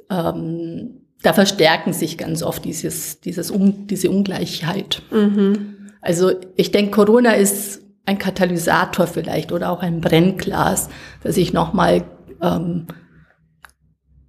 ähm, 0.08 1.06
da 1.22 1.32
verstärken 1.32 1.92
sich 1.92 2.16
ganz 2.16 2.42
oft 2.42 2.64
dieses, 2.64 3.20
dieses 3.20 3.50
um, 3.50 3.88
diese 3.88 4.10
Ungleichheit. 4.10 5.02
Mhm. 5.10 5.90
Also 6.00 6.32
ich 6.56 6.70
denke, 6.70 6.92
Corona 6.92 7.32
ist 7.32 7.82
ein 8.06 8.18
Katalysator 8.18 9.08
vielleicht 9.08 9.50
oder 9.50 9.70
auch 9.70 9.82
ein 9.82 10.00
Brennglas, 10.00 10.88
dass 11.22 11.36
ich 11.36 11.52
nochmal 11.52 12.04
ähm, 12.40 12.86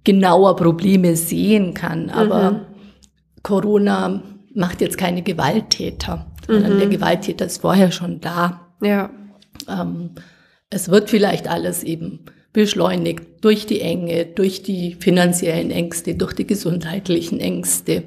genauer 0.04 0.56
Probleme 0.56 1.14
sehen 1.14 1.72
kann. 1.72 2.10
Aber 2.10 2.50
mhm. 2.50 2.71
Corona 3.42 4.22
macht 4.54 4.80
jetzt 4.80 4.98
keine 4.98 5.22
Gewalttäter, 5.22 6.26
sondern 6.46 6.74
mhm. 6.74 6.78
der 6.78 6.88
Gewalttäter 6.88 7.46
ist 7.46 7.60
vorher 7.60 7.90
schon 7.90 8.20
da. 8.20 8.68
Ja. 8.80 9.10
Ähm, 9.68 10.10
es 10.70 10.88
wird 10.90 11.10
vielleicht 11.10 11.48
alles 11.48 11.82
eben 11.82 12.20
beschleunigt 12.52 13.24
durch 13.40 13.66
die 13.66 13.80
Enge, 13.80 14.26
durch 14.26 14.62
die 14.62 14.94
finanziellen 14.94 15.70
Ängste, 15.70 16.14
durch 16.14 16.34
die 16.34 16.46
gesundheitlichen 16.46 17.40
Ängste. 17.40 18.04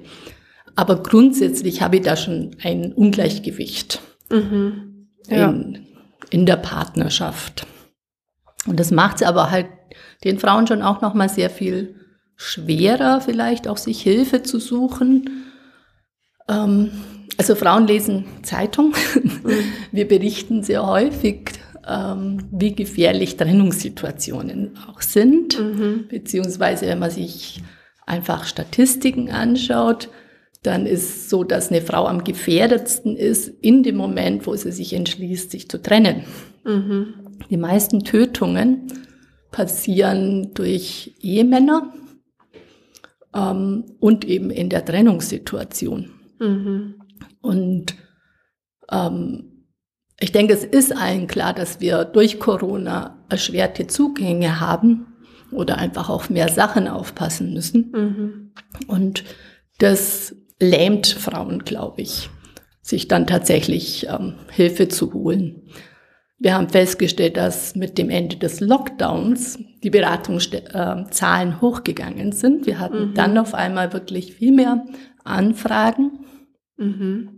Aber 0.76 1.02
grundsätzlich 1.02 1.82
habe 1.82 1.98
ich 1.98 2.04
da 2.04 2.16
schon 2.16 2.52
ein 2.62 2.94
Ungleichgewicht 2.94 4.02
mhm. 4.30 5.08
ja. 5.30 5.50
in, 5.50 5.86
in 6.30 6.46
der 6.46 6.58
Partnerschaft. 6.58 7.66
Und 8.68 8.80
das 8.80 8.92
macht 8.92 9.18
es 9.18 9.24
aber 9.24 9.52
halt 9.52 9.68
den 10.24 10.40
Frauen 10.40 10.68
schon 10.68 10.82
auch 10.82 11.02
noch 11.02 11.14
mal 11.14 11.30
sehr 11.30 11.50
viel 11.50 11.96
schwerer, 12.36 13.22
vielleicht 13.22 13.68
auch 13.68 13.78
sich 13.78 14.02
Hilfe 14.02 14.44
zu 14.44 14.60
suchen. 14.60 15.46
Ähm, 16.48 16.92
also 17.38 17.56
Frauen 17.56 17.88
lesen 17.88 18.26
Zeitung. 18.44 18.94
Mhm. 19.16 19.60
Wir 19.92 20.08
berichten 20.08 20.64
sehr 20.64 20.86
häufig 20.86 21.52
ähm, 21.88 22.48
wie 22.52 22.74
gefährlich 22.74 23.38
Trennungssituationen 23.38 24.78
auch 24.88 25.02
sind, 25.02 25.60
mhm. 25.60 26.06
beziehungsweise 26.10 26.88
wenn 26.88 27.00
man 27.00 27.12
sich 27.12 27.62
einfach 28.06 28.46
Statistiken 28.46 29.30
anschaut, 29.30 30.10
dann 30.64 30.86
ist 30.88 31.30
so, 31.30 31.44
dass 31.44 31.70
eine 31.70 31.82
Frau 31.82 32.08
am 32.08 32.24
gefährdetsten 32.24 33.16
ist 33.16 33.52
in 33.62 33.84
dem 33.84 33.98
Moment, 33.98 34.48
wo 34.48 34.56
sie 34.56 34.72
sich 34.72 34.94
entschließt, 34.94 35.52
sich 35.52 35.70
zu 35.70 35.82
trennen. 35.82 36.24
Mhm. 36.64 37.14
Die 37.50 37.58
meisten 37.58 38.04
Tötungen 38.04 38.92
passieren 39.52 40.54
durch 40.56 41.14
Ehemänner 41.22 41.94
ähm, 43.36 43.84
und 44.00 44.26
eben 44.26 44.50
in 44.50 44.70
der 44.70 44.86
Trennungssituation. 44.86 46.12
Mhm. 46.40 46.96
Und 47.42 47.96
ähm, 48.90 49.68
ich 50.20 50.32
denke, 50.32 50.54
es 50.54 50.64
ist 50.64 50.96
allen 50.96 51.28
klar, 51.28 51.54
dass 51.54 51.82
wir 51.82 52.06
durch 52.06 52.40
Corona 52.40 53.26
erschwerte 53.30 53.88
Zugänge 53.88 54.60
haben 54.60 55.08
oder 55.52 55.78
einfach 55.78 56.10
auf 56.10 56.30
mehr 56.30 56.50
Sachen 56.50 56.88
aufpassen 56.88 57.54
müssen. 57.54 57.92
Mhm. 57.92 58.54
Und 58.88 59.24
das 59.78 60.36
lähmt 60.60 61.08
Frauen, 61.08 61.66
glaube 61.66 62.02
ich, 62.02 62.30
sich 62.82 63.08
dann 63.08 63.28
tatsächlich 63.28 64.08
ähm, 64.08 64.36
Hilfe 64.50 64.88
zu 64.88 65.14
holen. 65.14 65.64
Wir 66.38 66.56
haben 66.56 66.70
festgestellt, 66.70 67.38
dass 67.38 67.76
mit 67.76 67.98
dem 67.98 68.10
Ende 68.10 68.36
des 68.36 68.60
Lockdowns 68.60 69.58
die 69.84 69.90
Beratungszahlen 69.90 71.54
äh, 71.54 71.62
hochgegangen 71.62 72.34
sind. 72.34 72.66
Wir 72.66 72.80
hatten 72.80 73.10
mhm. 73.10 73.14
dann 73.14 73.38
auf 73.38 73.54
einmal 73.54 73.94
wirklich 73.94 74.34
viel 74.34 74.52
mehr 74.52 74.86
Anfragen. 75.24 76.26
Mhm. 76.78 77.30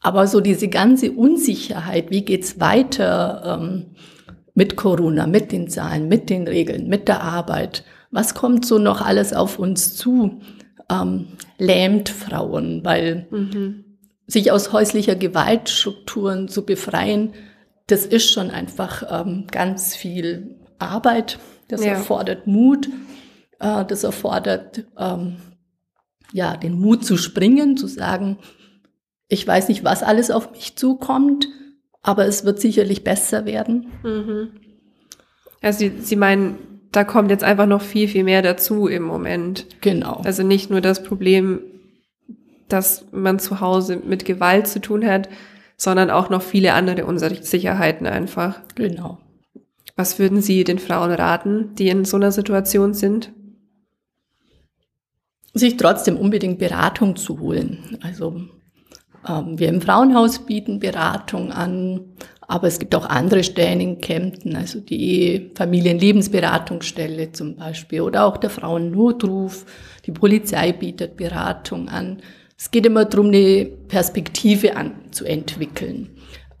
Aber 0.00 0.26
so 0.26 0.40
diese 0.40 0.68
ganze 0.68 1.12
Unsicherheit, 1.12 2.10
wie 2.10 2.24
geht's 2.24 2.60
weiter 2.60 3.58
ähm, 3.60 3.94
mit 4.54 4.76
Corona, 4.76 5.26
mit 5.26 5.52
den 5.52 5.68
Zahlen, 5.68 6.08
mit 6.08 6.30
den 6.30 6.46
Regeln, 6.46 6.88
mit 6.88 7.08
der 7.08 7.22
Arbeit, 7.22 7.84
was 8.10 8.34
kommt 8.34 8.66
so 8.66 8.78
noch 8.78 9.00
alles 9.00 9.32
auf 9.32 9.58
uns 9.58 9.96
zu, 9.96 10.40
ähm, 10.90 11.28
lähmt 11.58 12.08
Frauen, 12.08 12.84
weil 12.84 13.26
mhm. 13.30 13.84
sich 14.26 14.52
aus 14.52 14.72
häuslicher 14.72 15.14
Gewaltstrukturen 15.14 16.48
zu 16.48 16.66
befreien, 16.66 17.32
das 17.86 18.06
ist 18.06 18.30
schon 18.30 18.50
einfach 18.50 19.02
ähm, 19.10 19.46
ganz 19.50 19.94
viel 19.94 20.56
Arbeit, 20.78 21.38
das 21.68 21.84
ja. 21.84 21.92
erfordert 21.92 22.46
Mut, 22.46 22.88
äh, 23.58 23.84
das 23.84 24.04
erfordert 24.04 24.84
ähm, 24.98 25.36
ja 26.32 26.56
den 26.56 26.80
Mut 26.80 27.04
zu 27.04 27.16
springen, 27.16 27.76
zu 27.76 27.86
sagen, 27.86 28.38
ich 29.28 29.46
weiß 29.46 29.68
nicht, 29.68 29.84
was 29.84 30.02
alles 30.02 30.30
auf 30.30 30.52
mich 30.52 30.76
zukommt, 30.76 31.48
aber 32.02 32.26
es 32.26 32.44
wird 32.44 32.60
sicherlich 32.60 33.04
besser 33.04 33.46
werden. 33.46 33.86
Mhm. 34.02 34.50
Also 35.62 35.78
Sie, 35.80 35.92
Sie 36.00 36.16
meinen, 36.16 36.58
da 36.90 37.04
kommt 37.04 37.30
jetzt 37.30 37.44
einfach 37.44 37.66
noch 37.66 37.80
viel, 37.80 38.08
viel 38.08 38.24
mehr 38.24 38.42
dazu 38.42 38.88
im 38.88 39.02
Moment. 39.02 39.66
Genau. 39.80 40.20
Also 40.24 40.42
nicht 40.42 40.70
nur 40.70 40.80
das 40.80 41.02
Problem, 41.02 41.60
dass 42.68 43.06
man 43.12 43.38
zu 43.38 43.60
Hause 43.60 43.96
mit 44.04 44.24
Gewalt 44.24 44.66
zu 44.66 44.80
tun 44.80 45.06
hat, 45.06 45.28
sondern 45.82 46.10
auch 46.10 46.30
noch 46.30 46.42
viele 46.42 46.74
andere 46.74 47.04
Unsicherheiten 47.06 48.06
einfach. 48.06 48.60
Genau. 48.76 49.18
Was 49.96 50.20
würden 50.20 50.40
Sie 50.40 50.62
den 50.62 50.78
Frauen 50.78 51.10
raten, 51.10 51.74
die 51.74 51.88
in 51.88 52.04
so 52.04 52.16
einer 52.16 52.30
Situation 52.30 52.94
sind? 52.94 53.32
Sich 55.54 55.76
trotzdem 55.76 56.16
unbedingt 56.16 56.60
Beratung 56.60 57.16
zu 57.16 57.40
holen. 57.40 57.98
Also 58.00 58.42
ähm, 59.28 59.58
wir 59.58 59.68
im 59.68 59.80
Frauenhaus 59.80 60.46
bieten 60.46 60.78
Beratung 60.78 61.50
an, 61.50 62.14
aber 62.42 62.68
es 62.68 62.78
gibt 62.78 62.94
auch 62.94 63.06
andere 63.06 63.42
Stellen 63.42 63.80
in 63.80 64.00
Kempten, 64.00 64.54
also 64.54 64.78
die 64.78 65.50
Familienlebensberatungsstelle 65.56 67.32
zum 67.32 67.56
Beispiel 67.56 68.02
oder 68.02 68.24
auch 68.24 68.36
der 68.36 68.50
Frauennotruf. 68.50 69.66
Die 70.06 70.12
Polizei 70.12 70.72
bietet 70.72 71.16
Beratung 71.16 71.88
an. 71.88 72.22
Es 72.62 72.70
geht 72.70 72.86
immer 72.86 73.04
darum, 73.04 73.26
eine 73.26 73.64
Perspektive 73.88 74.76
an, 74.76 74.92
zu 75.10 75.24
entwickeln. 75.24 76.10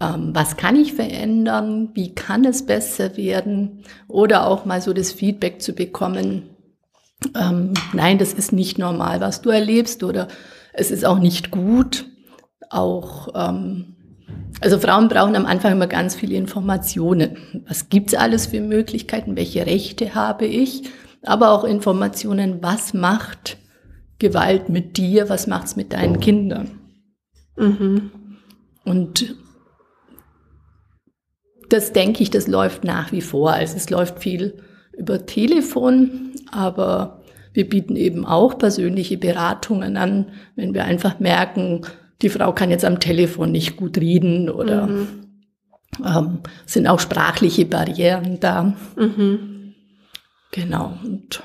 Ähm, 0.00 0.30
was 0.34 0.56
kann 0.56 0.74
ich 0.74 0.94
verändern? 0.94 1.90
Wie 1.94 2.12
kann 2.12 2.44
es 2.44 2.66
besser 2.66 3.16
werden? 3.16 3.84
Oder 4.08 4.48
auch 4.48 4.64
mal 4.64 4.80
so 4.80 4.92
das 4.94 5.12
Feedback 5.12 5.62
zu 5.62 5.74
bekommen, 5.74 6.50
ähm, 7.40 7.74
nein, 7.92 8.18
das 8.18 8.32
ist 8.32 8.52
nicht 8.52 8.78
normal, 8.78 9.20
was 9.20 9.42
du 9.42 9.50
erlebst 9.50 10.02
oder 10.02 10.26
es 10.72 10.90
ist 10.90 11.04
auch 11.04 11.20
nicht 11.20 11.52
gut 11.52 12.04
auch, 12.68 13.28
ähm, 13.36 13.94
also 14.60 14.80
Frauen 14.80 15.06
brauchen 15.06 15.36
am 15.36 15.46
Anfang 15.46 15.70
immer 15.70 15.86
ganz 15.86 16.16
viele 16.16 16.34
Informationen. 16.34 17.62
Was 17.68 17.90
gibt's 17.90 18.14
alles 18.14 18.48
für 18.48 18.60
Möglichkeiten? 18.60 19.36
Welche 19.36 19.66
Rechte 19.66 20.16
habe 20.16 20.46
ich? 20.46 20.82
Aber 21.22 21.52
auch 21.52 21.62
Informationen, 21.62 22.60
was 22.60 22.92
macht 22.92 23.61
Gewalt 24.22 24.68
mit 24.68 24.96
dir? 24.96 25.28
Was 25.28 25.48
macht's 25.48 25.74
mit 25.74 25.92
deinen 25.92 26.20
Kindern? 26.20 26.78
Mhm. 27.56 28.10
Und 28.84 29.34
das 31.68 31.92
denke 31.92 32.22
ich, 32.22 32.30
das 32.30 32.46
läuft 32.46 32.84
nach 32.84 33.10
wie 33.10 33.20
vor. 33.20 33.52
Also 33.52 33.76
es 33.76 33.90
läuft 33.90 34.20
viel 34.20 34.62
über 34.96 35.26
Telefon, 35.26 36.34
aber 36.52 37.20
wir 37.52 37.68
bieten 37.68 37.96
eben 37.96 38.24
auch 38.24 38.58
persönliche 38.58 39.18
Beratungen 39.18 39.96
an, 39.96 40.26
wenn 40.54 40.72
wir 40.72 40.84
einfach 40.84 41.18
merken, 41.18 41.82
die 42.22 42.28
Frau 42.28 42.52
kann 42.52 42.70
jetzt 42.70 42.84
am 42.84 43.00
Telefon 43.00 43.50
nicht 43.50 43.76
gut 43.76 43.98
reden 43.98 44.48
oder 44.48 44.86
mhm. 44.86 45.08
ähm, 46.06 46.38
sind 46.64 46.86
auch 46.86 47.00
sprachliche 47.00 47.64
Barrieren 47.64 48.38
da. 48.38 48.74
Mhm. 48.96 49.74
Genau. 50.52 50.96
Und 51.02 51.42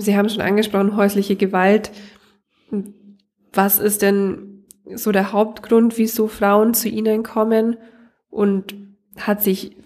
Sie 0.00 0.16
haben 0.16 0.28
schon 0.28 0.40
angesprochen, 0.40 0.96
häusliche 0.96 1.36
Gewalt. 1.36 1.90
Was 3.52 3.78
ist 3.78 4.02
denn 4.02 4.64
so 4.94 5.12
der 5.12 5.32
Hauptgrund, 5.32 5.98
wieso 5.98 6.28
Frauen 6.28 6.74
zu 6.74 6.88
Ihnen 6.88 7.22
kommen? 7.22 7.76
Und 8.30 8.74
hat 9.16 9.42
sich 9.42 9.76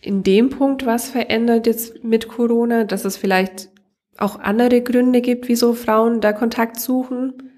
in 0.00 0.22
dem 0.22 0.50
Punkt 0.50 0.86
was 0.86 1.10
verändert 1.10 1.66
jetzt 1.66 2.04
mit 2.04 2.28
Corona, 2.28 2.84
dass 2.84 3.04
es 3.04 3.16
vielleicht 3.16 3.70
auch 4.16 4.38
andere 4.38 4.80
Gründe 4.82 5.20
gibt, 5.20 5.48
wieso 5.48 5.74
Frauen 5.74 6.20
da 6.20 6.32
Kontakt 6.32 6.78
suchen? 6.78 7.50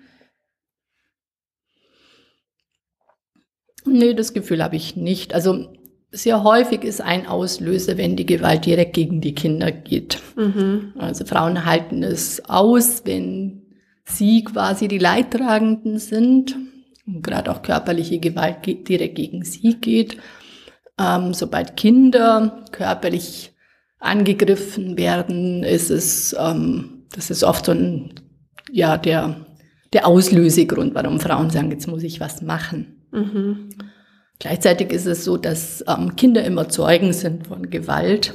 Nee, 3.84 4.14
das 4.14 4.32
Gefühl 4.32 4.62
habe 4.62 4.76
ich 4.76 4.96
nicht. 4.96 5.34
Also 5.34 5.72
sehr 6.12 6.44
häufig 6.44 6.84
ist 6.84 7.00
ein 7.00 7.26
Auslöser, 7.26 7.96
wenn 7.96 8.16
die 8.16 8.26
Gewalt 8.26 8.66
direkt 8.66 8.92
gegen 8.92 9.20
die 9.20 9.34
Kinder 9.34 9.72
geht. 9.72 10.20
Mhm. 10.36 10.92
Also 10.98 11.24
Frauen 11.24 11.64
halten 11.64 12.02
es 12.02 12.44
aus, 12.48 13.02
wenn 13.06 13.62
sie 14.04 14.44
quasi 14.44 14.88
die 14.88 14.98
Leidtragenden 14.98 15.98
sind 15.98 16.56
und 17.06 17.22
gerade 17.22 17.50
auch 17.50 17.62
körperliche 17.62 18.18
Gewalt 18.18 18.58
direkt 18.66 19.14
gegen 19.14 19.42
sie 19.44 19.74
geht. 19.80 20.18
Ähm, 21.00 21.32
sobald 21.32 21.76
Kinder 21.76 22.64
körperlich 22.72 23.52
angegriffen 23.98 24.98
werden, 24.98 25.62
ist 25.62 25.90
es, 25.90 26.36
ähm, 26.38 27.04
das 27.14 27.30
ist 27.30 27.42
oft 27.42 27.66
so 27.66 27.72
ein, 27.72 28.14
ja, 28.70 28.98
der, 28.98 29.46
der 29.94 30.06
Auslösegrund, 30.06 30.94
warum 30.94 31.20
Frauen 31.20 31.50
sagen, 31.50 31.70
jetzt 31.70 31.86
muss 31.86 32.02
ich 32.02 32.20
was 32.20 32.42
machen. 32.42 33.06
Mhm. 33.12 33.70
Gleichzeitig 34.42 34.90
ist 34.90 35.06
es 35.06 35.24
so, 35.24 35.36
dass 35.36 35.84
ähm, 35.86 36.16
Kinder 36.16 36.42
immer 36.42 36.68
Zeugen 36.68 37.12
sind 37.12 37.46
von 37.46 37.70
Gewalt. 37.70 38.34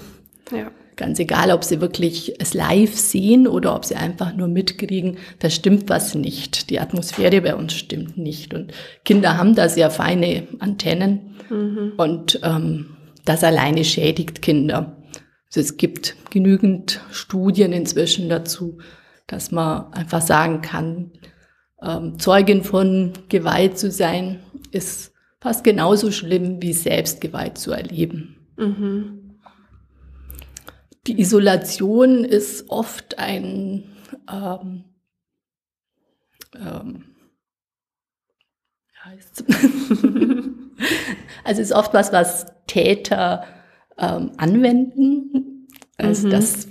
Ja. 0.53 0.71
Ganz 0.95 1.19
egal, 1.19 1.51
ob 1.51 1.65
sie 1.65 1.81
wirklich 1.81 2.39
es 2.39 2.53
live 2.53 2.95
sehen 2.95 3.45
oder 3.45 3.75
ob 3.75 3.83
sie 3.83 3.97
einfach 3.97 4.33
nur 4.33 4.47
mitkriegen, 4.47 5.17
da 5.39 5.49
stimmt 5.49 5.89
was 5.89 6.15
nicht. 6.15 6.69
Die 6.69 6.79
Atmosphäre 6.79 7.41
bei 7.41 7.55
uns 7.55 7.73
stimmt 7.73 8.17
nicht. 8.17 8.53
Und 8.53 8.71
Kinder 9.03 9.37
haben 9.37 9.53
da 9.53 9.67
sehr 9.67 9.91
feine 9.91 10.47
Antennen 10.59 11.35
mhm. 11.49 11.91
und 11.97 12.39
ähm, 12.41 12.95
das 13.25 13.43
alleine 13.43 13.83
schädigt 13.83 14.41
Kinder. 14.41 14.95
Also 15.47 15.59
es 15.59 15.75
gibt 15.75 16.15
genügend 16.29 17.01
Studien 17.11 17.73
inzwischen 17.73 18.29
dazu, 18.29 18.77
dass 19.27 19.51
man 19.51 19.91
einfach 19.91 20.21
sagen 20.21 20.61
kann, 20.61 21.11
ähm, 21.83 22.17
Zeugin 22.17 22.63
von 22.63 23.11
Gewalt 23.27 23.77
zu 23.77 23.91
sein, 23.91 24.39
ist 24.71 25.11
fast 25.39 25.63
genauso 25.63 26.11
schlimm 26.11 26.61
wie 26.61 26.73
Selbstgewalt 26.73 27.57
zu 27.57 27.71
erleben. 27.71 28.47
Mhm. 28.57 29.39
Die 31.05 31.19
Isolation 31.21 32.25
ist 32.25 32.69
oft 32.69 33.17
ein 33.17 33.83
ähm, 34.29 34.83
ähm, 36.55 37.03
heißt 39.03 39.45
also 41.43 41.61
ist 41.61 41.71
oft 41.71 41.93
was, 41.93 42.11
was 42.11 42.45
Täter 42.67 43.45
ähm, 43.97 44.31
anwenden, 44.37 45.67
also 45.97 46.27
mhm. 46.27 46.31
dass 46.31 46.67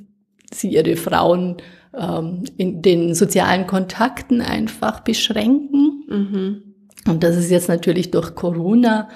sie 0.53 0.71
ihre 0.71 0.97
Frauen 0.97 1.57
ähm, 1.95 2.45
in 2.57 2.83
den 2.83 3.15
sozialen 3.15 3.67
Kontakten 3.67 4.41
einfach 4.41 5.01
beschränken. 5.01 6.05
Mhm. 6.09 6.66
Und 7.07 7.23
das 7.23 7.37
ist 7.37 7.51
jetzt 7.51 7.69
natürlich 7.69 8.11
durch 8.11 8.35
Corona 8.35 9.09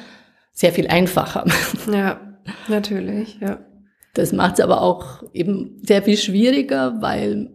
sehr 0.52 0.72
viel 0.72 0.88
einfacher. 0.88 1.44
Ja, 1.92 2.20
natürlich, 2.68 3.38
ja. 3.40 3.60
Das 4.14 4.32
macht 4.32 4.54
es 4.54 4.60
aber 4.60 4.82
auch 4.82 5.22
eben 5.32 5.80
sehr 5.82 6.02
viel 6.02 6.16
schwieriger, 6.16 7.00
weil, 7.00 7.50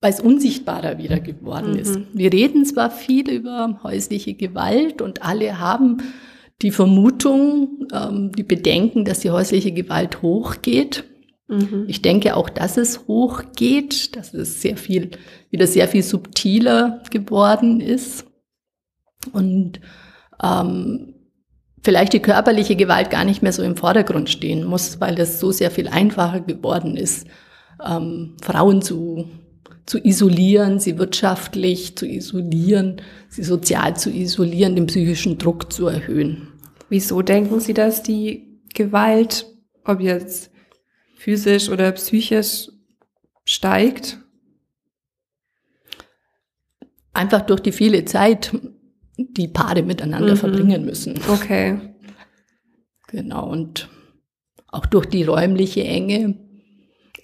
weil 0.00 0.12
es 0.12 0.20
unsichtbarer 0.20 0.98
wieder 0.98 1.20
geworden 1.20 1.72
mhm. 1.72 1.78
ist. 1.78 2.00
Wir 2.12 2.32
reden 2.32 2.64
zwar 2.64 2.90
viel 2.90 3.30
über 3.30 3.80
häusliche 3.82 4.34
Gewalt 4.34 5.02
und 5.02 5.22
alle 5.22 5.60
haben 5.60 5.98
die 6.62 6.72
Vermutung, 6.72 7.86
ähm, 7.92 8.32
die 8.32 8.42
Bedenken, 8.42 9.04
dass 9.04 9.20
die 9.20 9.30
häusliche 9.30 9.72
Gewalt 9.72 10.20
hochgeht. 10.20 11.04
Mhm. 11.48 11.84
Ich 11.86 12.02
denke 12.02 12.36
auch, 12.36 12.50
dass 12.50 12.76
es 12.76 13.06
hochgeht, 13.06 14.16
dass 14.16 14.34
es 14.34 14.60
sehr 14.60 14.76
viel, 14.76 15.12
wieder 15.50 15.66
sehr 15.66 15.88
viel 15.88 16.02
subtiler 16.02 17.02
geworden 17.10 17.80
ist 17.80 18.26
und 19.32 19.80
ähm, 20.42 21.14
vielleicht 21.82 22.12
die 22.12 22.20
körperliche 22.20 22.76
Gewalt 22.76 23.10
gar 23.10 23.24
nicht 23.24 23.42
mehr 23.42 23.52
so 23.52 23.62
im 23.62 23.76
Vordergrund 23.76 24.28
stehen 24.28 24.64
muss, 24.64 25.00
weil 25.00 25.18
es 25.18 25.40
so 25.40 25.52
sehr 25.52 25.70
viel 25.70 25.88
einfacher 25.88 26.40
geworden 26.40 26.96
ist, 26.96 27.26
ähm, 27.84 28.36
Frauen 28.42 28.82
zu, 28.82 29.28
zu 29.86 29.98
isolieren, 29.98 30.78
sie 30.78 30.98
wirtschaftlich 30.98 31.96
zu 31.96 32.06
isolieren, 32.06 33.00
sie 33.28 33.42
sozial 33.42 33.96
zu 33.96 34.10
isolieren, 34.10 34.74
den 34.74 34.86
psychischen 34.86 35.38
Druck 35.38 35.72
zu 35.72 35.86
erhöhen. 35.86 36.48
Wieso 36.88 37.22
denken 37.22 37.60
Sie, 37.60 37.72
dass 37.72 38.02
die 38.02 38.60
Gewalt, 38.74 39.46
ob 39.84 40.00
jetzt 40.00 40.50
physisch 41.14 41.68
oder 41.68 41.92
psychisch, 41.92 42.68
steigt? 43.44 44.18
Einfach 47.12 47.42
durch 47.42 47.60
die 47.60 47.72
viele 47.72 48.04
Zeit, 48.04 48.52
die 49.30 49.48
Paare 49.48 49.82
miteinander 49.82 50.32
mhm. 50.34 50.38
verbringen 50.38 50.84
müssen. 50.84 51.18
Okay. 51.28 51.78
Genau, 53.08 53.48
und 53.48 53.88
auch 54.68 54.86
durch 54.86 55.06
die 55.06 55.24
räumliche 55.24 55.84
Enge. 55.84 56.36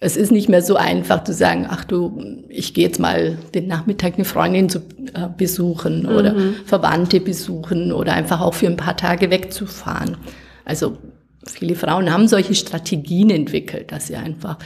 Es 0.00 0.16
ist 0.16 0.30
nicht 0.30 0.48
mehr 0.48 0.60
so 0.60 0.76
einfach 0.76 1.24
zu 1.24 1.32
sagen, 1.32 1.66
ach 1.68 1.84
du, 1.84 2.44
ich 2.48 2.74
gehe 2.74 2.84
jetzt 2.84 3.00
mal 3.00 3.38
den 3.54 3.66
Nachmittag 3.66 4.14
eine 4.14 4.24
Freundin 4.24 4.68
zu 4.68 4.80
äh, 5.14 5.28
besuchen 5.34 6.02
mhm. 6.02 6.08
oder 6.08 6.34
Verwandte 6.66 7.20
besuchen 7.20 7.92
oder 7.92 8.12
einfach 8.12 8.40
auch 8.40 8.54
für 8.54 8.66
ein 8.66 8.76
paar 8.76 8.96
Tage 8.96 9.30
wegzufahren. 9.30 10.18
Also 10.64 10.98
viele 11.46 11.76
Frauen 11.76 12.12
haben 12.12 12.28
solche 12.28 12.54
Strategien 12.54 13.30
entwickelt, 13.30 13.90
dass 13.92 14.08
sie 14.08 14.16
einfach 14.16 14.58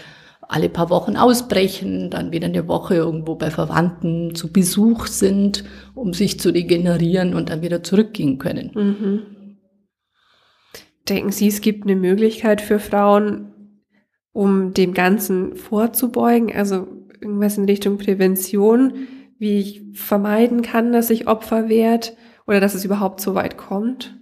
alle 0.50 0.68
paar 0.68 0.90
Wochen 0.90 1.16
ausbrechen, 1.16 2.10
dann 2.10 2.32
wieder 2.32 2.46
eine 2.46 2.66
Woche 2.66 2.96
irgendwo 2.96 3.36
bei 3.36 3.50
Verwandten 3.50 4.34
zu 4.34 4.52
Besuch 4.52 5.06
sind, 5.06 5.64
um 5.94 6.12
sich 6.12 6.40
zu 6.40 6.50
regenerieren 6.50 7.34
und 7.34 7.50
dann 7.50 7.62
wieder 7.62 7.84
zurückgehen 7.84 8.38
können. 8.38 8.70
Mhm. 8.74 9.56
Denken 11.08 11.30
Sie, 11.30 11.46
es 11.46 11.60
gibt 11.60 11.84
eine 11.84 11.94
Möglichkeit 11.94 12.60
für 12.60 12.80
Frauen, 12.80 13.52
um 14.32 14.74
dem 14.74 14.92
Ganzen 14.92 15.54
vorzubeugen? 15.54 16.52
Also 16.54 16.88
irgendwas 17.20 17.56
in 17.56 17.64
Richtung 17.66 17.98
Prävention, 17.98 18.94
wie 19.38 19.58
ich 19.58 19.82
vermeiden 19.94 20.62
kann, 20.62 20.92
dass 20.92 21.08
sich 21.08 21.28
Opfer 21.28 21.68
wehrt 21.68 22.16
oder 22.46 22.60
dass 22.60 22.74
es 22.74 22.84
überhaupt 22.84 23.20
so 23.20 23.36
weit 23.36 23.56
kommt? 23.56 24.19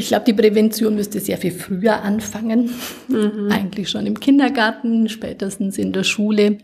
Ich 0.00 0.08
glaube, 0.08 0.24
die 0.24 0.32
Prävention 0.32 0.94
müsste 0.94 1.20
sehr 1.20 1.36
viel 1.36 1.50
früher 1.50 2.02
anfangen. 2.02 2.70
Mhm. 3.08 3.48
Eigentlich 3.50 3.90
schon 3.90 4.06
im 4.06 4.18
Kindergarten, 4.18 5.10
spätestens 5.10 5.76
in 5.76 5.92
der 5.92 6.04
Schule. 6.04 6.56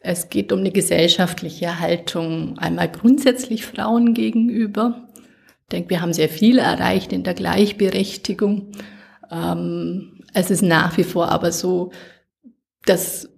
Es 0.00 0.28
geht 0.28 0.50
um 0.50 0.58
eine 0.58 0.72
gesellschaftliche 0.72 1.78
Haltung 1.78 2.58
einmal 2.58 2.90
grundsätzlich 2.90 3.64
Frauen 3.64 4.12
gegenüber. 4.12 5.08
Ich 5.14 5.68
denke, 5.70 5.90
wir 5.90 6.00
haben 6.02 6.12
sehr 6.12 6.28
viel 6.28 6.58
erreicht 6.58 7.12
in 7.12 7.22
der 7.22 7.34
Gleichberechtigung. 7.34 8.72
Ähm, 9.30 10.24
es 10.34 10.50
ist 10.50 10.62
nach 10.62 10.96
wie 10.96 11.04
vor 11.04 11.28
aber 11.28 11.52
so, 11.52 11.92
dass 12.86 13.28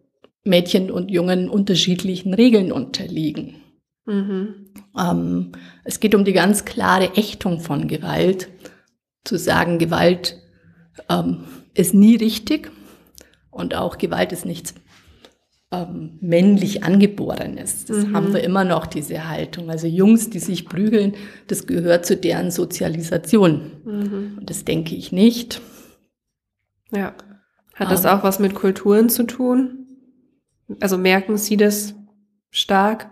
Mädchen 0.44 0.90
und 0.90 1.10
Jungen 1.10 1.50
unterschiedlichen 1.50 2.32
Regeln 2.32 2.72
unterliegen. 2.72 3.56
Mhm. 4.06 4.72
Ähm, 4.98 5.52
es 5.84 6.00
geht 6.00 6.14
um 6.14 6.24
die 6.24 6.32
ganz 6.32 6.64
klare 6.64 7.16
Ächtung 7.16 7.60
von 7.60 7.86
Gewalt 7.86 8.48
zu 9.24 9.38
sagen, 9.38 9.78
Gewalt 9.78 10.40
ähm, 11.08 11.44
ist 11.74 11.94
nie 11.94 12.16
richtig 12.16 12.70
und 13.50 13.74
auch 13.74 13.98
Gewalt 13.98 14.32
ist 14.32 14.44
nichts 14.44 14.74
ähm, 15.72 16.18
männlich 16.20 16.84
angeborenes. 16.84 17.86
Das 17.86 18.06
mhm. 18.06 18.14
haben 18.14 18.34
wir 18.34 18.44
immer 18.44 18.64
noch, 18.64 18.86
diese 18.86 19.28
Haltung. 19.28 19.70
Also 19.70 19.86
Jungs, 19.86 20.30
die 20.30 20.38
sich 20.38 20.66
prügeln, 20.66 21.14
das 21.46 21.66
gehört 21.66 22.04
zu 22.04 22.16
deren 22.16 22.50
Sozialisation. 22.50 23.72
Mhm. 23.84 24.38
Und 24.38 24.50
das 24.50 24.64
denke 24.64 24.94
ich 24.94 25.12
nicht. 25.12 25.60
Ja. 26.90 27.14
Hat 27.74 27.90
das 27.90 28.04
auch 28.04 28.22
was 28.22 28.38
mit 28.38 28.54
Kulturen 28.54 29.08
zu 29.08 29.24
tun? 29.24 29.86
Also 30.80 30.98
merken 30.98 31.38
Sie 31.38 31.56
das 31.56 31.94
stark? 32.50 33.10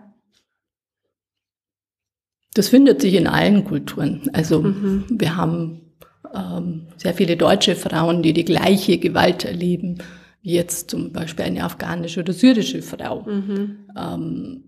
Das 2.53 2.69
findet 2.69 3.01
sich 3.01 3.15
in 3.15 3.27
allen 3.27 3.65
Kulturen. 3.65 4.29
Also 4.33 4.61
mhm. 4.61 5.05
wir 5.09 5.35
haben 5.35 5.90
ähm, 6.33 6.87
sehr 6.97 7.13
viele 7.13 7.37
deutsche 7.37 7.75
Frauen, 7.75 8.23
die 8.23 8.33
die 8.33 8.45
gleiche 8.45 8.97
Gewalt 8.97 9.45
erleben 9.45 9.99
wie 10.41 10.53
jetzt 10.53 10.89
zum 10.89 11.11
Beispiel 11.11 11.45
eine 11.45 11.63
afghanische 11.63 12.21
oder 12.21 12.33
syrische 12.33 12.81
Frau. 12.81 13.21
Mhm. 13.21 13.87
Ähm, 13.97 14.63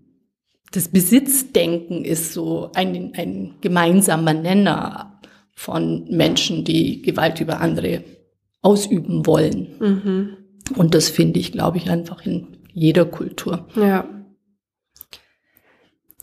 das 0.72 0.88
Besitzdenken 0.88 2.04
ist 2.04 2.32
so 2.32 2.70
ein, 2.74 3.12
ein 3.16 3.54
gemeinsamer 3.60 4.34
Nenner 4.34 5.20
von 5.52 6.04
Menschen, 6.10 6.64
die 6.64 7.02
Gewalt 7.02 7.40
über 7.40 7.60
andere 7.60 8.02
ausüben 8.60 9.26
wollen. 9.26 9.68
Mhm. 9.78 10.36
Und 10.76 10.94
das 10.94 11.10
finde 11.10 11.38
ich, 11.38 11.52
glaube 11.52 11.76
ich, 11.76 11.90
einfach 11.90 12.24
in 12.24 12.58
jeder 12.72 13.04
Kultur. 13.04 13.68
Ja. 13.76 14.08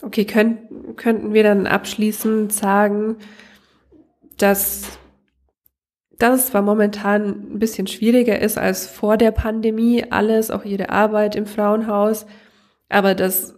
Okay, 0.02 0.24
könnt, 0.24 0.58
könnten 0.96 1.32
wir 1.32 1.44
dann 1.44 1.66
abschließend 1.66 2.52
sagen, 2.52 3.16
dass 4.36 4.98
dass 6.22 6.40
es 6.40 6.46
zwar 6.46 6.62
momentan 6.62 7.54
ein 7.54 7.58
bisschen 7.58 7.86
schwieriger 7.86 8.40
ist 8.40 8.58
als 8.58 8.86
vor 8.86 9.16
der 9.16 9.32
Pandemie, 9.32 10.04
alles, 10.10 10.50
auch 10.50 10.64
jede 10.64 10.90
Arbeit 10.90 11.34
im 11.34 11.46
Frauenhaus, 11.46 12.26
aber 12.88 13.14
dass 13.14 13.56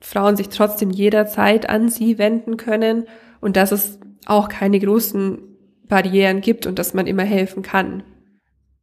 Frauen 0.00 0.36
sich 0.36 0.48
trotzdem 0.48 0.90
jederzeit 0.90 1.68
an 1.68 1.88
sie 1.88 2.18
wenden 2.18 2.56
können 2.56 3.04
und 3.40 3.56
dass 3.56 3.72
es 3.72 3.98
auch 4.26 4.48
keine 4.48 4.78
großen 4.78 5.38
Barrieren 5.86 6.40
gibt 6.40 6.66
und 6.66 6.78
dass 6.78 6.94
man 6.94 7.06
immer 7.06 7.22
helfen 7.22 7.62
kann. 7.62 8.02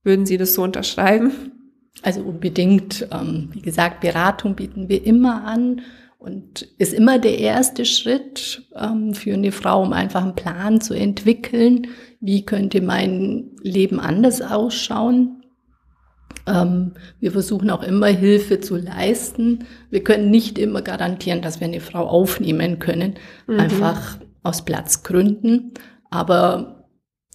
Würden 0.04 0.26
Sie 0.26 0.38
das 0.38 0.54
so 0.54 0.64
unterschreiben? 0.64 1.52
Also 2.02 2.22
unbedingt. 2.22 3.08
Ähm, 3.12 3.50
wie 3.52 3.62
gesagt, 3.62 4.02
Beratung 4.02 4.56
bieten 4.56 4.90
wir 4.90 5.06
immer 5.06 5.44
an 5.44 5.82
und 6.18 6.68
ist 6.78 6.94
immer 6.94 7.20
der 7.20 7.40
erste 7.40 7.86
Schritt 7.86 8.64
ähm, 8.76 9.14
für 9.14 9.34
eine 9.34 9.52
Frau, 9.52 9.82
um 9.82 9.94
einfach 9.94 10.24
einen 10.24 10.36
Plan 10.36 10.82
zu 10.82 10.94
entwickeln. 10.94 11.88
Wie 12.22 12.46
könnte 12.46 12.82
mein 12.82 13.52
Leben 13.62 14.00
anders 14.00 14.42
ausschauen? 14.42 15.44
Ähm, 16.48 16.94
wir 17.20 17.32
versuchen 17.32 17.70
auch 17.70 17.84
immer 17.84 18.08
Hilfe 18.08 18.60
zu 18.60 18.78
leisten. 18.78 19.66
Wir 19.90 20.04
können 20.04 20.30
nicht 20.30 20.58
immer 20.58 20.82
garantieren, 20.82 21.42
dass 21.42 21.60
wir 21.60 21.68
eine 21.68 21.82
Frau 21.82 22.08
aufnehmen 22.08 22.80
können, 22.80 23.16
mhm. 23.48 23.60
einfach 23.60 24.18
aus 24.44 24.64
Platzgründen. 24.64 25.74
Aber 26.10 26.88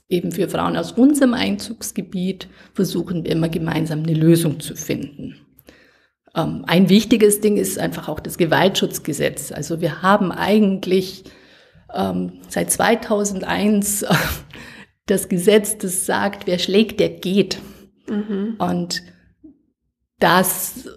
eben 0.09 0.33
für 0.33 0.49
Frauen 0.49 0.77
aus 0.77 0.93
unserem 0.93 1.35
Einzugsgebiet 1.35 2.49
versuchen 2.73 3.25
wir 3.25 3.33
immer 3.33 3.49
gemeinsam 3.49 4.03
eine 4.03 4.15
Lösung 4.15 4.61
zu 4.61 4.77
finden. 4.77 5.37
Ähm, 6.35 6.65
ein 6.67 6.89
wichtiges 6.89 7.41
Ding 7.41 7.57
ist 7.57 7.79
einfach 7.79 8.09
auch 8.09 8.21
das 8.21 8.39
Gewaltschutzgesetz. 8.39 9.53
Also 9.53 9.81
wir 9.81 10.03
haben 10.03 10.31
eigentlich 10.31 11.25
ähm, 11.95 12.41
seit 12.49 12.71
2001 12.71 14.03
äh, 14.03 14.15
das 15.07 15.29
Gesetz, 15.29 15.79
das 15.79 16.05
sagt, 16.05 16.47
wer 16.47 16.59
schlägt, 16.59 17.01
der 17.01 17.11
geht. 17.11 17.59
Mhm. 18.09 18.57
Und 18.59 19.03
das, 20.19 20.89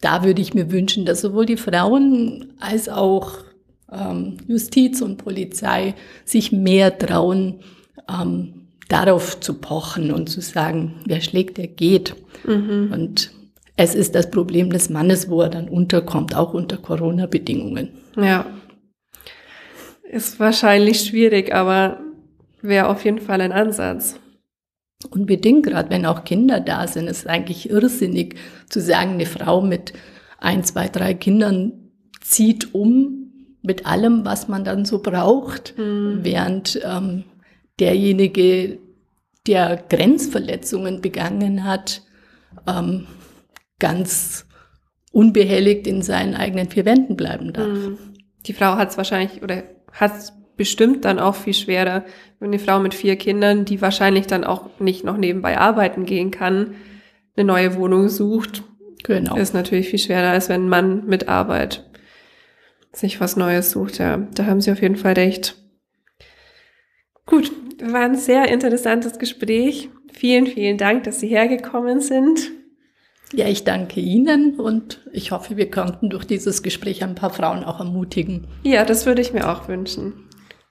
da 0.00 0.24
würde 0.24 0.40
ich 0.40 0.54
mir 0.54 0.70
wünschen, 0.70 1.04
dass 1.04 1.20
sowohl 1.20 1.46
die 1.46 1.56
Frauen 1.56 2.54
als 2.60 2.88
auch 2.88 3.38
ähm, 3.90 4.36
Justiz 4.46 5.00
und 5.00 5.18
Polizei 5.18 5.94
sich 6.24 6.52
mehr 6.52 6.96
trauen, 6.96 7.60
ähm, 8.08 8.68
darauf 8.88 9.38
zu 9.40 9.54
pochen 9.54 10.12
und 10.12 10.28
zu 10.28 10.40
sagen, 10.40 11.00
wer 11.06 11.20
schlägt, 11.20 11.58
der 11.58 11.68
geht. 11.68 12.14
Mhm. 12.44 12.90
Und 12.92 13.30
es 13.76 13.94
ist 13.94 14.14
das 14.14 14.30
Problem 14.30 14.70
des 14.70 14.90
Mannes, 14.90 15.28
wo 15.28 15.42
er 15.42 15.48
dann 15.48 15.68
unterkommt, 15.68 16.34
auch 16.36 16.54
unter 16.54 16.76
Corona-Bedingungen. 16.76 17.90
Ja. 18.16 18.46
Ist 20.02 20.40
wahrscheinlich 20.40 21.00
schwierig, 21.00 21.54
aber 21.54 22.00
wäre 22.62 22.88
auf 22.88 23.04
jeden 23.04 23.20
Fall 23.20 23.40
ein 23.40 23.52
Ansatz. 23.52 24.18
Unbedingt, 25.10 25.64
gerade 25.64 25.90
wenn 25.90 26.04
auch 26.04 26.24
Kinder 26.24 26.60
da 26.60 26.86
sind, 26.86 27.06
ist 27.06 27.26
eigentlich 27.26 27.70
irrsinnig 27.70 28.36
zu 28.68 28.80
sagen, 28.80 29.12
eine 29.12 29.26
Frau 29.26 29.62
mit 29.62 29.94
ein, 30.38 30.62
zwei, 30.64 30.88
drei 30.88 31.14
Kindern 31.14 31.72
zieht 32.20 32.74
um 32.74 33.20
mit 33.62 33.86
allem, 33.86 34.24
was 34.24 34.48
man 34.48 34.64
dann 34.64 34.84
so 34.84 35.00
braucht, 35.00 35.74
mhm. 35.78 36.20
während 36.22 36.80
ähm, 36.84 37.24
derjenige, 37.78 38.78
der 39.46 39.82
Grenzverletzungen 39.88 41.00
begangen 41.00 41.64
hat, 41.64 42.02
ähm, 42.66 43.06
ganz 43.78 44.46
unbehelligt 45.12 45.86
in 45.86 46.02
seinen 46.02 46.34
eigenen 46.34 46.68
vier 46.68 46.84
Wänden 46.84 47.16
bleiben 47.16 47.52
darf. 47.52 47.66
Mhm. 47.66 47.98
Die 48.46 48.52
Frau 48.52 48.76
hat 48.76 48.90
es 48.90 48.96
wahrscheinlich 48.96 49.42
oder 49.42 49.64
hat 49.92 50.16
es 50.16 50.32
bestimmt 50.60 51.06
dann 51.06 51.18
auch 51.18 51.36
viel 51.36 51.54
schwerer, 51.54 52.04
wenn 52.38 52.48
eine 52.48 52.58
Frau 52.58 52.80
mit 52.80 52.92
vier 52.92 53.16
Kindern, 53.16 53.64
die 53.64 53.80
wahrscheinlich 53.80 54.26
dann 54.26 54.44
auch 54.44 54.78
nicht 54.78 55.04
noch 55.04 55.16
nebenbei 55.16 55.56
arbeiten 55.56 56.04
gehen 56.04 56.30
kann, 56.30 56.74
eine 57.34 57.46
neue 57.46 57.76
Wohnung 57.76 58.10
sucht. 58.10 58.62
Genau. 59.02 59.36
Ist 59.36 59.54
natürlich 59.54 59.88
viel 59.88 59.98
schwerer, 59.98 60.32
als 60.32 60.50
wenn 60.50 60.66
ein 60.66 60.68
Mann 60.68 61.06
mit 61.06 61.28
Arbeit 61.28 61.90
sich 62.92 63.22
was 63.22 63.36
Neues 63.36 63.70
sucht. 63.70 63.96
Ja, 63.96 64.18
da 64.34 64.44
haben 64.44 64.60
Sie 64.60 64.70
auf 64.70 64.82
jeden 64.82 64.96
Fall 64.96 65.14
recht. 65.14 65.56
Gut, 67.24 67.50
war 67.82 68.02
ein 68.02 68.16
sehr 68.16 68.48
interessantes 68.48 69.18
Gespräch. 69.18 69.88
Vielen, 70.12 70.46
vielen 70.46 70.76
Dank, 70.76 71.04
dass 71.04 71.20
Sie 71.20 71.28
hergekommen 71.28 72.00
sind. 72.00 72.50
Ja, 73.32 73.48
ich 73.48 73.64
danke 73.64 74.00
Ihnen 74.00 74.60
und 74.60 75.00
ich 75.10 75.30
hoffe, 75.30 75.56
wir 75.56 75.70
konnten 75.70 76.10
durch 76.10 76.26
dieses 76.26 76.62
Gespräch 76.62 77.02
ein 77.02 77.14
paar 77.14 77.30
Frauen 77.30 77.64
auch 77.64 77.80
ermutigen. 77.80 78.46
Ja, 78.62 78.84
das 78.84 79.06
würde 79.06 79.22
ich 79.22 79.32
mir 79.32 79.50
auch 79.50 79.68
wünschen. 79.68 80.26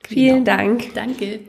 Vielen 0.07 0.43
genau. 0.43 0.57
Dank. 0.57 0.93
Danke. 0.93 1.41